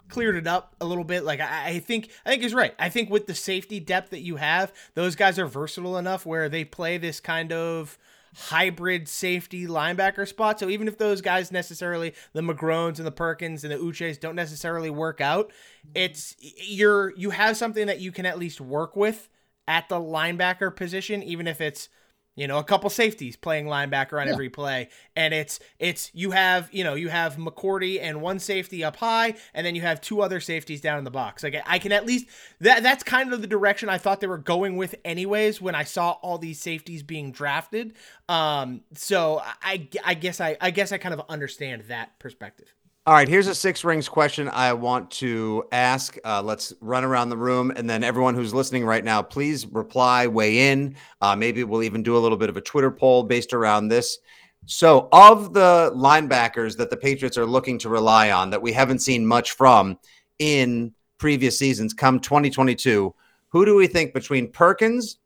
cleared 0.07 0.35
it 0.35 0.47
up 0.47 0.75
a 0.79 0.85
little 0.85 1.03
bit. 1.03 1.23
Like, 1.23 1.39
I, 1.39 1.69
I 1.69 1.79
think, 1.79 2.09
I 2.25 2.29
think 2.29 2.43
he's 2.43 2.53
right. 2.53 2.73
I 2.79 2.89
think 2.89 3.09
with 3.09 3.27
the 3.27 3.35
safety 3.35 3.79
depth 3.79 4.11
that 4.11 4.21
you 4.21 4.37
have, 4.37 4.71
those 4.93 5.15
guys 5.15 5.37
are 5.39 5.45
versatile 5.45 5.97
enough 5.97 6.25
where 6.25 6.49
they 6.49 6.63
play 6.63 6.97
this 6.97 7.19
kind 7.19 7.51
of 7.51 7.97
hybrid 8.35 9.07
safety 9.07 9.67
linebacker 9.67 10.27
spot. 10.27 10.59
So 10.59 10.69
even 10.69 10.87
if 10.87 10.97
those 10.97 11.21
guys 11.21 11.51
necessarily, 11.51 12.13
the 12.33 12.41
McGrones 12.41 12.97
and 12.97 13.05
the 13.05 13.11
Perkins 13.11 13.63
and 13.63 13.71
the 13.71 13.77
Uches 13.77 14.19
don't 14.19 14.35
necessarily 14.35 14.89
work 14.89 15.21
out, 15.21 15.51
it's 15.93 16.35
you're 16.39 17.15
you 17.15 17.29
have 17.29 17.57
something 17.57 17.87
that 17.87 17.99
you 17.99 18.11
can 18.11 18.25
at 18.25 18.39
least 18.39 18.59
work 18.59 18.95
with 18.95 19.29
at 19.67 19.89
the 19.89 19.95
linebacker 19.95 20.75
position, 20.75 21.23
even 21.23 21.47
if 21.47 21.61
it's 21.61 21.89
you 22.35 22.47
know 22.47 22.57
a 22.57 22.63
couple 22.63 22.89
safeties 22.89 23.35
playing 23.35 23.67
linebacker 23.67 24.19
on 24.19 24.27
every 24.27 24.49
play. 24.49 24.89
And 25.15 25.33
it's 25.33 25.59
it's 25.77 26.09
you 26.13 26.31
have 26.31 26.67
you 26.71 26.83
know 26.83 26.95
you 26.95 27.09
have 27.09 27.35
McCourty 27.35 28.01
and 28.01 28.21
one 28.21 28.39
safety 28.39 28.83
up 28.83 28.95
high 28.95 29.35
and 29.53 29.65
then 29.65 29.75
you 29.75 29.81
have 29.81 30.01
two 30.01 30.21
other 30.21 30.39
safeties 30.39 30.81
down 30.81 30.97
in 30.97 31.03
the 31.03 31.11
box. 31.11 31.43
Like 31.43 31.61
i 31.65 31.77
can 31.77 31.91
at 31.91 32.05
least 32.05 32.27
that 32.59 32.81
that's 32.81 33.03
kind 33.03 33.33
of 33.33 33.41
the 33.41 33.47
direction 33.47 33.87
i 33.89 33.97
thought 33.97 34.19
they 34.19 34.27
were 34.27 34.37
going 34.37 34.77
with 34.77 34.95
anyways 35.05 35.61
when 35.61 35.75
i 35.75 35.83
saw 35.83 36.11
all 36.23 36.37
these 36.37 36.59
safeties 36.59 37.03
being 37.03 37.31
drafted. 37.31 37.93
Um 38.27 38.81
so 38.95 39.41
i 39.61 39.87
i 40.03 40.15
guess 40.15 40.41
i 40.41 40.57
i 40.59 40.71
guess 40.71 40.91
i 40.91 40.97
kind 40.97 41.13
of 41.13 41.21
understand 41.29 41.83
that 41.83 42.17
perspective 42.17 42.73
All 43.05 43.13
right, 43.13 43.27
here's 43.27 43.47
a 43.47 43.55
six 43.55 43.83
rings 43.83 44.07
question 44.07 44.47
I 44.47 44.71
want 44.71 45.11
to 45.11 45.65
ask. 45.73 46.15
Uh, 46.23 46.41
let's 46.41 46.71
run 46.79 47.03
around 47.03 47.27
the 47.27 47.37
room, 47.37 47.69
and 47.75 47.89
then 47.89 48.01
everyone 48.01 48.33
who's 48.33 48.53
listening 48.53 48.85
right 48.85 49.03
now, 49.03 49.21
please 49.21 49.65
reply, 49.65 50.27
weigh 50.27 50.71
in. 50.71 50.95
Uh, 51.19 51.35
maybe 51.35 51.65
we'll 51.65 51.83
even 51.83 52.01
do 52.01 52.15
a 52.15 52.19
little 52.19 52.37
bit 52.37 52.47
of 52.47 52.55
a 52.55 52.61
Twitter 52.61 52.89
poll 52.89 53.23
based 53.23 53.51
around 53.51 53.89
this. 53.89 54.19
So, 54.67 55.09
of 55.11 55.53
the 55.53 55.91
linebackers 55.93 56.77
that 56.77 56.89
the 56.89 56.95
Patriots 56.95 57.37
are 57.37 57.45
looking 57.45 57.77
to 57.79 57.89
rely 57.89 58.31
on 58.31 58.51
that 58.51 58.61
we 58.61 58.71
haven't 58.71 58.99
seen 58.99 59.25
much 59.25 59.51
from 59.51 59.99
in 60.39 60.93
previous 61.17 61.59
seasons, 61.59 61.93
come 61.93 62.21
2022, 62.21 63.13
who 63.49 63.65
do 63.65 63.75
we 63.75 63.87
think 63.87 64.13
between 64.13 64.49
Perkins, 64.49 65.17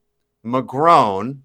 McGrone, 0.44 1.42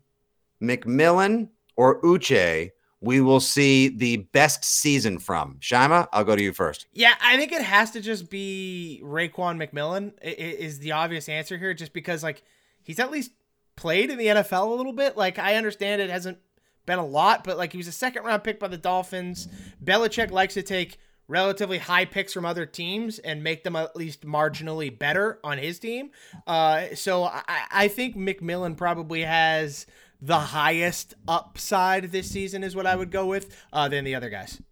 McMillan, 0.62 1.50
or 1.76 2.00
Uche? 2.00 2.70
We 3.02 3.20
will 3.20 3.40
see 3.40 3.88
the 3.88 4.18
best 4.18 4.64
season 4.64 5.18
from 5.18 5.56
Shima. 5.60 6.08
I'll 6.12 6.24
go 6.24 6.36
to 6.36 6.42
you 6.42 6.52
first. 6.52 6.86
Yeah, 6.92 7.14
I 7.20 7.36
think 7.36 7.50
it 7.50 7.62
has 7.62 7.90
to 7.90 8.00
just 8.00 8.30
be 8.30 9.00
Raekwon 9.04 9.60
McMillan 9.60 10.12
is 10.22 10.78
the 10.78 10.92
obvious 10.92 11.28
answer 11.28 11.58
here, 11.58 11.74
just 11.74 11.92
because 11.92 12.22
like 12.22 12.42
he's 12.82 13.00
at 13.00 13.10
least 13.10 13.32
played 13.74 14.10
in 14.10 14.18
the 14.18 14.26
NFL 14.26 14.68
a 14.68 14.74
little 14.74 14.92
bit. 14.92 15.16
Like 15.16 15.38
I 15.38 15.56
understand 15.56 16.00
it 16.00 16.10
hasn't 16.10 16.38
been 16.86 17.00
a 17.00 17.06
lot, 17.06 17.42
but 17.42 17.58
like 17.58 17.72
he 17.72 17.78
was 17.78 17.88
a 17.88 17.92
second 17.92 18.24
round 18.24 18.44
pick 18.44 18.60
by 18.60 18.68
the 18.68 18.78
Dolphins. 18.78 19.48
Belichick 19.84 20.30
likes 20.30 20.54
to 20.54 20.62
take 20.62 20.98
relatively 21.28 21.78
high 21.78 22.04
picks 22.04 22.32
from 22.32 22.44
other 22.44 22.66
teams 22.66 23.18
and 23.18 23.42
make 23.42 23.64
them 23.64 23.74
at 23.74 23.96
least 23.96 24.22
marginally 24.26 24.96
better 24.96 25.38
on 25.42 25.58
his 25.58 25.78
team. 25.78 26.10
Uh, 26.46 26.86
so 26.94 27.24
I, 27.24 27.42
I 27.70 27.88
think 27.88 28.16
McMillan 28.16 28.76
probably 28.76 29.22
has 29.22 29.86
the 30.22 30.38
highest 30.38 31.14
upside 31.26 32.04
this 32.12 32.30
season, 32.30 32.62
is 32.62 32.76
what 32.76 32.86
I 32.86 32.96
would 32.96 33.10
go 33.10 33.26
with, 33.26 33.54
uh, 33.72 33.88
than 33.88 34.04
the 34.04 34.14
other 34.14 34.30
guys. 34.30 34.62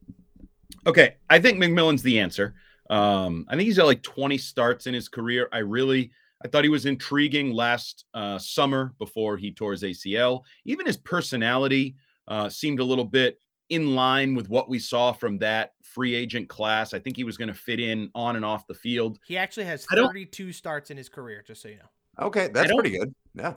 Okay, 0.87 1.17
I 1.29 1.41
think 1.41 1.59
McMillan's 1.59 2.03
the 2.03 2.21
answer. 2.21 2.55
Um, 2.89 3.45
I 3.49 3.57
think 3.57 3.67
he's 3.67 3.77
got 3.77 3.87
like 3.87 4.03
20 4.03 4.39
starts 4.39 4.87
in 4.87 4.95
his 4.95 5.09
career. 5.09 5.49
I 5.53 5.59
really, 5.59 6.13
I 6.45 6.49
thought 6.49 6.65
he 6.65 6.71
was 6.71 6.87
intriguing 6.87 7.53
last 7.53 8.05
uh, 8.15 8.39
summer 8.39 8.95
before 8.99 9.37
he 9.37 9.53
tore 9.53 9.73
his 9.73 9.83
ACL. 9.83 10.43
Even 10.65 10.87
his 10.87 10.97
personality 10.97 11.97
uh, 12.29 12.49
seemed 12.49 12.81
a 12.81 12.85
little 12.85 13.05
bit 13.05 13.39
in 13.69 13.95
line 13.95 14.35
with 14.35 14.49
what 14.49 14.69
we 14.69 14.79
saw 14.79 15.13
from 15.13 15.39
that 15.39 15.75
free 15.83 16.15
agent 16.15 16.49
class. 16.49 16.95
I 16.95 16.99
think 16.99 17.17
he 17.17 17.25
was 17.25 17.37
going 17.37 17.49
to 17.49 17.55
fit 17.55 17.81
in 17.81 18.11
on 18.15 18.37
and 18.37 18.45
off 18.45 18.67
the 18.67 18.75
field. 18.75 19.19
He 19.27 19.37
actually 19.37 19.67
has 19.67 19.85
32 19.87 20.53
starts 20.53 20.91
in 20.91 20.97
his 20.97 21.09
career, 21.09 21.45
just 21.47 21.63
so 21.63 21.69
you 21.69 21.77
know. 21.77 22.27
Okay, 22.27 22.49
that's 22.53 22.73
pretty 22.73 22.91
good. 22.91 23.15
Yeah. 23.35 23.55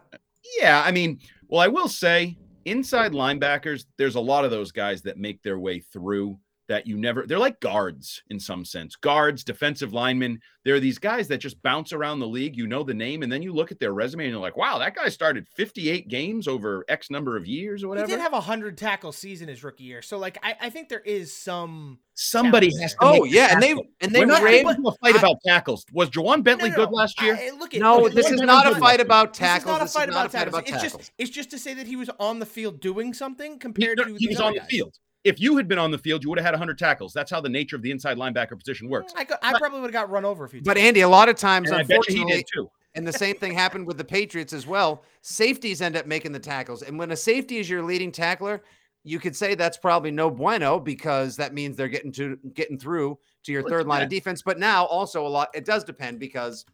Yeah, 0.60 0.84
I 0.86 0.92
mean, 0.92 1.20
well, 1.48 1.62
I 1.62 1.68
will 1.68 1.88
say 1.88 2.38
inside 2.66 3.12
linebackers, 3.12 3.86
there's 3.98 4.16
a 4.16 4.22
lot 4.22 4.46
of 4.46 4.52
those 4.52 4.72
guys 4.72 5.02
that 5.04 5.18
make 5.18 5.42
their 5.42 5.60
way 5.60 5.80
through 5.80 6.38
that 6.74 6.88
you 6.88 6.98
never 6.98 7.28
they're 7.28 7.38
like 7.38 7.60
guards 7.60 8.24
in 8.32 8.40
some 8.40 8.66
sense. 8.66 8.96
Guards, 8.96 9.44
defensive 9.44 9.94
linemen, 9.94 10.40
there 10.66 10.74
are 10.74 10.80
these 10.80 10.98
guys 10.98 11.28
that 11.28 11.38
just 11.38 11.62
bounce 11.62 11.94
around 11.94 12.18
the 12.20 12.26
league. 12.28 12.58
You 12.58 12.66
know 12.66 12.82
the 12.82 12.96
name, 12.96 13.22
and 13.22 13.32
then 13.32 13.44
you 13.44 13.54
look 13.54 13.72
at 13.72 13.80
their 13.80 13.94
resume 13.94 14.24
and 14.24 14.32
you're 14.32 14.42
like, 14.42 14.58
wow, 14.58 14.80
that 14.80 14.96
guy 14.96 15.10
started 15.10 15.48
58 15.50 16.08
games 16.08 16.48
over 16.48 16.84
X 16.90 17.12
number 17.12 17.38
of 17.38 17.46
years 17.46 17.84
or 17.84 17.90
whatever. 17.90 18.08
He 18.08 18.14
did 18.14 18.22
have 18.22 18.34
a 18.34 18.38
100 18.38 18.76
tackle 18.76 19.12
season 19.12 19.50
his 19.50 19.64
rookie 19.64 19.84
year. 19.84 20.02
So, 20.02 20.18
like, 20.18 20.40
I, 20.42 20.56
I 20.62 20.70
think 20.72 20.90
there 20.90 21.00
is 21.02 21.32
some. 21.32 22.00
Somebody 22.16 22.70
has 22.82 22.94
to 22.94 22.98
there. 23.02 23.10
Oh 23.10 23.14
make 23.22 23.24
the 23.24 23.30
yeah, 23.38 23.54
and 23.54 23.62
they 23.62 23.68
tackle. 23.70 23.86
and 24.02 24.12
they 24.16 24.20
We're 24.22 24.26
not 24.26 24.42
ran. 24.42 24.66
a 24.66 24.92
fight 24.94 25.16
I- 25.16 25.20
about 25.20 25.38
tackles. 25.46 25.86
Was 25.94 26.10
Ja'Whaun 26.10 26.44
Bentley 26.44 26.70
No, 26.70 26.78
no, 26.78 26.86
good 26.86 26.92
last 26.94 27.22
year? 27.22 27.36
I- 27.40 27.52
look 27.52 27.76
at, 27.76 27.82
No, 27.82 27.98
look 28.00 28.12
at- 28.12 28.16
this 28.16 28.32
is 28.32 28.42
not 28.42 28.66
a 28.72 28.76
fight 28.80 29.00
about 29.00 29.34
This 29.34 29.40
tackles. 29.40 29.64
is 29.90 29.96
not 29.96 30.26
a 30.26 30.30
fight 30.30 30.48
about 30.48 30.66
tackles. 30.66 30.66
It's 30.68 30.82
just, 30.82 31.12
it's 31.20 31.30
just 31.30 31.52
to 31.52 31.60
say 31.60 31.74
that 31.76 31.86
he 31.88 31.96
was 31.96 32.10
on 32.20 32.40
the 32.40 32.46
field 32.48 32.80
doing 32.80 33.14
something 33.14 33.54
He, 33.54 33.58
compared 33.60 33.98
to. 34.00 34.16
he 34.18 34.28
was 34.28 34.38
other 34.40 34.48
on 34.48 34.54
the 34.56 34.62
field. 34.62 34.96
If 35.24 35.40
you 35.40 35.56
had 35.58 35.68
been 35.68 35.80
on 35.80 35.92
the 35.92 35.98
field, 35.98 36.24
you 36.24 36.30
would 36.30 36.38
have 36.40 36.46
had 36.46 36.54
100 36.54 36.78
tackles. 36.78 37.14
That's 37.14 37.32
how 37.32 37.40
the 37.40 37.50
nature 37.50 37.76
of 37.76 37.82
the 37.82 37.92
inside 37.92 38.18
linebacker 38.18 38.58
position 38.60 38.90
works. 38.90 39.14
I, 39.16 39.24
could, 39.24 39.38
I 39.42 39.58
probably 39.58 39.80
would 39.80 39.88
have 39.88 39.94
got 39.94 40.10
run 40.10 40.26
over 40.26 40.44
a 40.46 40.50
few 40.50 40.60
times. 40.60 40.66
But 40.66 40.78
Andy, 40.78 41.02
a 41.02 41.08
lot 41.08 41.30
of 41.30 41.36
times, 41.38 41.70
And 41.70 41.78
I 41.80 41.84
bet 41.84 41.90
he 41.90 41.96
unfortunately, 42.18 42.34
did 42.38 42.46
too. 42.54 42.70
and 42.96 43.08
the 43.08 43.14
same 43.14 43.36
thing 43.36 43.54
happened 43.54 43.88
with 43.88 43.98
the 43.98 44.04
Patriots 44.04 44.52
as 44.52 44.68
well. 44.68 45.04
Safeties 45.22 45.82
end 45.82 45.96
up 45.96 46.06
making 46.08 46.34
the 46.34 46.40
tackles, 46.40 46.82
and 46.82 47.00
when 47.00 47.12
a 47.12 47.16
safety 47.16 47.58
is 47.58 47.70
your 47.70 47.84
leading 47.84 48.12
tackler, 48.12 48.64
you 49.06 49.20
could 49.20 49.36
say 49.36 49.56
that's 49.56 49.78
probably 49.78 50.12
no 50.12 50.30
bueno 50.30 50.80
because 50.80 51.36
that 51.38 51.54
means 51.54 51.76
they're 51.76 51.90
getting 51.90 52.12
to 52.14 52.38
getting 52.54 52.78
through 52.80 53.18
to 53.44 53.52
your 53.52 53.62
Well, 53.64 53.72
third 53.72 53.88
line 53.88 54.02
of 54.02 54.10
defense. 54.10 54.42
But 54.42 54.60
now 54.60 54.86
also 54.86 55.26
a 55.26 55.28
lot 55.28 55.50
it 55.54 55.66
does 55.66 55.84
depend 55.84 56.20
because 56.20 56.66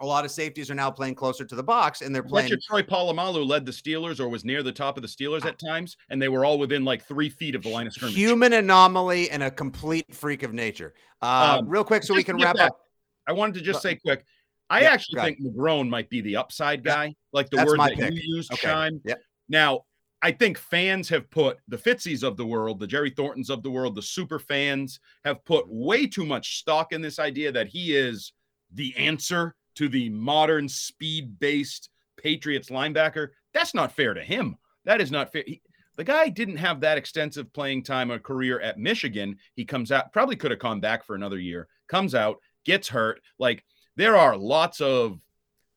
a 0.00 0.06
lot 0.06 0.24
of 0.24 0.30
safeties 0.30 0.70
are 0.70 0.74
now 0.74 0.90
playing 0.90 1.14
closer 1.14 1.44
to 1.44 1.54
the 1.54 1.62
box 1.62 2.02
and 2.02 2.14
they're 2.14 2.22
playing 2.22 2.50
you 2.50 2.58
Troy 2.58 2.82
Polamalu 2.82 3.46
led 3.46 3.66
the 3.66 3.72
Steelers 3.72 4.20
or 4.20 4.28
was 4.28 4.44
near 4.44 4.62
the 4.62 4.72
top 4.72 4.96
of 4.96 5.02
the 5.02 5.08
Steelers 5.08 5.44
at 5.44 5.58
times, 5.58 5.96
and 6.10 6.20
they 6.20 6.28
were 6.28 6.44
all 6.44 6.58
within 6.58 6.84
like 6.84 7.04
three 7.04 7.28
feet 7.28 7.54
of 7.54 7.62
the 7.62 7.68
line 7.68 7.86
of 7.86 7.92
scrimmage. 7.92 8.16
human 8.16 8.52
anomaly 8.52 9.30
and 9.30 9.42
a 9.42 9.50
complete 9.50 10.14
freak 10.14 10.42
of 10.42 10.52
nature. 10.52 10.94
Uh, 11.22 11.58
Um, 11.60 11.68
real 11.68 11.84
quick, 11.84 12.02
so 12.02 12.14
we 12.14 12.22
can 12.24 12.36
wrap 12.36 12.56
that, 12.56 12.72
up. 12.72 12.80
I 13.26 13.32
wanted 13.32 13.54
to 13.54 13.60
just 13.60 13.82
say 13.82 13.96
quick. 13.96 14.24
I 14.70 14.82
Yeah, 14.82 14.88
actually 14.90 15.20
think 15.20 15.40
McGrone 15.40 15.88
might 15.88 16.10
be 16.10 16.20
the 16.20 16.36
upside 16.36 16.84
Yeah, 16.84 16.92
guy, 16.94 17.14
like 17.32 17.50
the 17.50 17.56
that's 17.56 17.68
word 17.70 17.80
that 17.80 17.96
pick. 17.96 18.12
you 18.12 18.36
used, 18.36 18.52
Okay. 18.52 18.68
Scheim. 18.68 19.00
Yeah. 19.04 19.14
Now, 19.48 19.82
I 20.20 20.32
think 20.32 20.58
fans 20.58 21.08
have 21.10 21.30
put 21.30 21.58
the 21.68 21.78
Fitzies 21.78 22.22
of 22.22 22.36
the 22.36 22.44
world, 22.44 22.80
the 22.80 22.86
Jerry 22.86 23.10
Thorntons 23.10 23.50
of 23.50 23.62
the 23.62 23.70
world, 23.70 23.94
the 23.94 24.02
super 24.02 24.38
fans 24.38 24.98
have 25.24 25.44
put 25.44 25.64
way 25.68 26.06
too 26.06 26.26
much 26.26 26.58
stock 26.58 26.92
in 26.92 27.00
this 27.00 27.18
idea 27.18 27.52
that 27.52 27.68
he 27.68 27.96
is 27.96 28.32
the 28.72 28.94
answer 28.96 29.54
to 29.78 29.88
the 29.88 30.08
modern 30.10 30.68
speed 30.68 31.38
based 31.38 31.90
Patriots 32.16 32.68
linebacker. 32.68 33.28
That's 33.54 33.74
not 33.74 33.92
fair 33.92 34.12
to 34.12 34.22
him. 34.22 34.56
That 34.84 35.00
is 35.00 35.12
not 35.12 35.30
fair. 35.32 35.44
He- 35.46 35.62
the 35.96 36.04
guy 36.04 36.28
didn't 36.28 36.56
have 36.56 36.80
that 36.80 36.98
extensive 36.98 37.52
playing 37.52 37.82
time 37.84 38.10
or 38.10 38.18
career 38.18 38.60
at 38.60 38.78
Michigan. 38.78 39.36
He 39.54 39.64
comes 39.64 39.90
out, 39.90 40.12
probably 40.12 40.36
could 40.36 40.50
have 40.50 40.60
come 40.60 40.80
back 40.80 41.04
for 41.04 41.14
another 41.14 41.38
year, 41.38 41.68
comes 41.88 42.14
out, 42.14 42.38
gets 42.64 42.88
hurt. 42.88 43.20
Like 43.38 43.64
there 43.96 44.16
are 44.16 44.36
lots 44.36 44.80
of, 44.80 45.20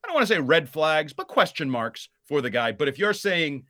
I 0.03 0.07
don't 0.07 0.15
want 0.15 0.27
to 0.27 0.33
say 0.33 0.39
red 0.39 0.67
flags, 0.67 1.13
but 1.13 1.27
question 1.27 1.69
marks 1.69 2.09
for 2.27 2.41
the 2.41 2.49
guy. 2.49 2.71
But 2.71 2.87
if 2.87 2.99
you're 2.99 3.13
saying 3.13 3.65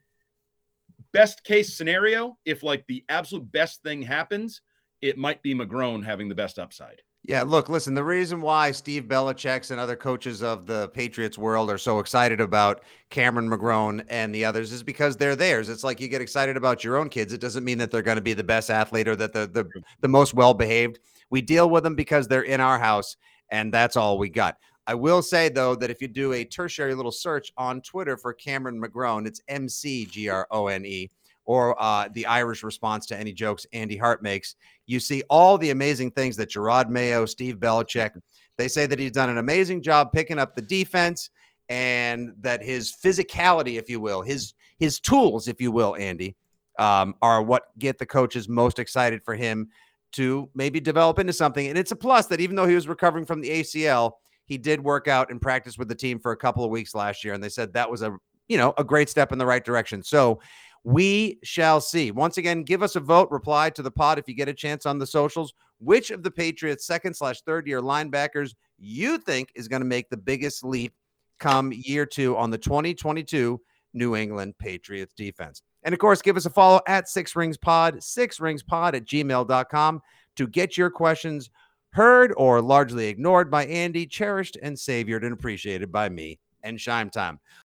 best 1.13 1.43
case 1.43 1.75
scenario, 1.75 2.37
if 2.45 2.63
like 2.63 2.85
the 2.87 3.03
absolute 3.09 3.51
best 3.51 3.81
thing 3.83 4.01
happens, 4.01 4.61
it 5.01 5.17
might 5.17 5.41
be 5.41 5.55
McGrone 5.55 6.05
having 6.05 6.29
the 6.29 6.35
best 6.35 6.59
upside. 6.59 7.01
Yeah, 7.23 7.43
look, 7.43 7.69
listen, 7.69 7.93
the 7.93 8.03
reason 8.03 8.41
why 8.41 8.71
Steve 8.71 9.03
Belichick's 9.03 9.69
and 9.69 9.79
other 9.79 9.95
coaches 9.95 10.41
of 10.41 10.65
the 10.65 10.87
Patriots 10.89 11.37
world 11.37 11.69
are 11.69 11.77
so 11.77 11.99
excited 11.99 12.41
about 12.41 12.83
Cameron 13.11 13.47
McGrone 13.47 14.03
and 14.09 14.33
the 14.33 14.43
others 14.43 14.71
is 14.71 14.81
because 14.81 15.15
they're 15.15 15.35
theirs. 15.35 15.69
It's 15.69 15.83
like 15.83 16.01
you 16.01 16.07
get 16.07 16.21
excited 16.21 16.57
about 16.57 16.83
your 16.83 16.97
own 16.97 17.09
kids. 17.09 17.31
It 17.31 17.39
doesn't 17.39 17.63
mean 17.63 17.77
that 17.77 17.91
they're 17.91 18.01
going 18.01 18.15
to 18.15 18.23
be 18.23 18.33
the 18.33 18.43
best 18.43 18.71
athlete 18.71 19.07
or 19.07 19.15
that 19.17 19.33
they're 19.33 19.45
the, 19.45 19.69
the 19.99 20.07
most 20.07 20.33
well 20.33 20.55
behaved. 20.55 20.97
We 21.29 21.43
deal 21.43 21.69
with 21.69 21.83
them 21.83 21.93
because 21.93 22.27
they're 22.27 22.41
in 22.41 22.59
our 22.59 22.79
house, 22.79 23.17
and 23.49 23.71
that's 23.71 23.95
all 23.95 24.17
we 24.17 24.29
got. 24.29 24.57
I 24.87 24.95
will 24.95 25.21
say 25.21 25.47
though 25.47 25.75
that 25.75 25.91
if 25.91 26.01
you 26.01 26.07
do 26.07 26.33
a 26.33 26.43
tertiary 26.43 26.95
little 26.95 27.11
search 27.11 27.53
on 27.55 27.81
Twitter 27.81 28.17
for 28.17 28.33
Cameron 28.33 28.81
McGrone, 28.81 29.27
it's 29.27 29.41
M 29.47 29.69
C 29.69 30.05
G 30.05 30.27
R 30.27 30.47
O 30.49 30.67
N 30.67 30.85
E, 30.87 31.11
or 31.45 31.81
uh, 31.81 32.07
the 32.13 32.25
Irish 32.25 32.63
response 32.63 33.05
to 33.07 33.17
any 33.17 33.33
jokes 33.33 33.65
Andy 33.73 33.97
Hart 33.97 34.21
makes. 34.21 34.55
You 34.85 34.99
see 34.99 35.23
all 35.29 35.57
the 35.57 35.71
amazing 35.71 36.11
things 36.11 36.35
that 36.37 36.49
Jerod 36.49 36.89
Mayo, 36.89 37.25
Steve 37.25 37.57
Belichick, 37.57 38.11
they 38.57 38.67
say 38.67 38.85
that 38.85 38.99
he's 38.99 39.11
done 39.11 39.29
an 39.29 39.37
amazing 39.37 39.81
job 39.81 40.11
picking 40.11 40.39
up 40.39 40.55
the 40.55 40.61
defense 40.61 41.29
and 41.69 42.33
that 42.41 42.61
his 42.61 42.93
physicality, 42.93 43.79
if 43.79 43.89
you 43.89 43.99
will, 43.99 44.21
his 44.21 44.53
his 44.77 44.99
tools, 44.99 45.47
if 45.47 45.61
you 45.61 45.71
will, 45.71 45.95
Andy, 45.95 46.35
um, 46.79 47.15
are 47.21 47.41
what 47.41 47.77
get 47.79 47.97
the 47.97 48.05
coaches 48.05 48.49
most 48.49 48.79
excited 48.79 49.23
for 49.23 49.35
him 49.35 49.69
to 50.13 50.49
maybe 50.53 50.79
develop 50.79 51.19
into 51.19 51.33
something. 51.33 51.67
And 51.67 51.77
it's 51.77 51.91
a 51.91 51.95
plus 51.95 52.27
that 52.27 52.41
even 52.41 52.55
though 52.55 52.67
he 52.67 52.75
was 52.75 52.87
recovering 52.87 53.25
from 53.25 53.41
the 53.41 53.49
ACL, 53.49 54.13
he 54.45 54.57
did 54.57 54.83
work 54.83 55.07
out 55.07 55.31
and 55.31 55.41
practice 55.41 55.77
with 55.77 55.87
the 55.87 55.95
team 55.95 56.19
for 56.19 56.33
a 56.33 56.37
couple 56.37 56.65
of 56.65 56.71
weeks 56.71 56.93
last 56.93 57.23
year, 57.23 57.33
and 57.33 57.43
they 57.43 57.49
said 57.49 57.71
that 57.73 57.89
was 57.89 58.01
a 58.01 58.17
you 58.49 58.57
know 58.57 58.73
a 58.77 58.83
great 58.83 59.09
step 59.09 59.31
in 59.31 59.37
the 59.37 59.45
right 59.45 59.63
direction. 59.63 60.03
So 60.03 60.41
we 60.83 61.39
shall 61.43 61.79
see. 61.79 62.11
Once 62.11 62.37
again, 62.37 62.63
give 62.63 62.81
us 62.81 62.95
a 62.95 62.99
vote. 62.99 63.29
Reply 63.31 63.69
to 63.71 63.81
the 63.81 63.91
pod 63.91 64.17
if 64.17 64.27
you 64.27 64.33
get 64.33 64.49
a 64.49 64.53
chance 64.53 64.85
on 64.85 64.97
the 64.97 65.07
socials. 65.07 65.53
Which 65.79 66.11
of 66.11 66.23
the 66.23 66.31
Patriots' 66.31 66.85
second 66.85 67.15
slash 67.15 67.41
third 67.41 67.67
year 67.67 67.81
linebackers 67.81 68.55
you 68.77 69.17
think 69.17 69.51
is 69.55 69.67
going 69.67 69.81
to 69.81 69.87
make 69.87 70.09
the 70.09 70.17
biggest 70.17 70.63
leap 70.63 70.93
come 71.39 71.71
year 71.73 72.05
two 72.05 72.37
on 72.37 72.51
the 72.51 72.57
2022 72.57 73.59
New 73.93 74.15
England 74.15 74.55
Patriots 74.57 75.13
defense? 75.15 75.61
And 75.83 75.93
of 75.93 75.99
course, 75.99 76.21
give 76.21 76.37
us 76.37 76.45
a 76.45 76.51
follow 76.51 76.81
at 76.87 77.09
Six 77.09 77.35
Rings 77.35 77.57
Pod, 77.57 78.01
Six 78.03 78.39
Rings 78.39 78.63
Pod 78.63 78.95
at 78.95 79.05
gmail.com 79.05 80.01
to 80.35 80.47
get 80.47 80.77
your 80.77 80.89
questions 80.89 81.49
heard 81.93 82.33
or 82.37 82.61
largely 82.61 83.07
ignored 83.07 83.51
by 83.51 83.65
Andy, 83.65 84.05
cherished 84.05 84.57
and 84.61 84.77
savored 84.79 85.23
and 85.23 85.33
appreciated 85.33 85.91
by 85.91 86.09
me 86.09 86.39
and 86.63 86.77
Scheim 86.77 87.11
Time. 87.11 87.39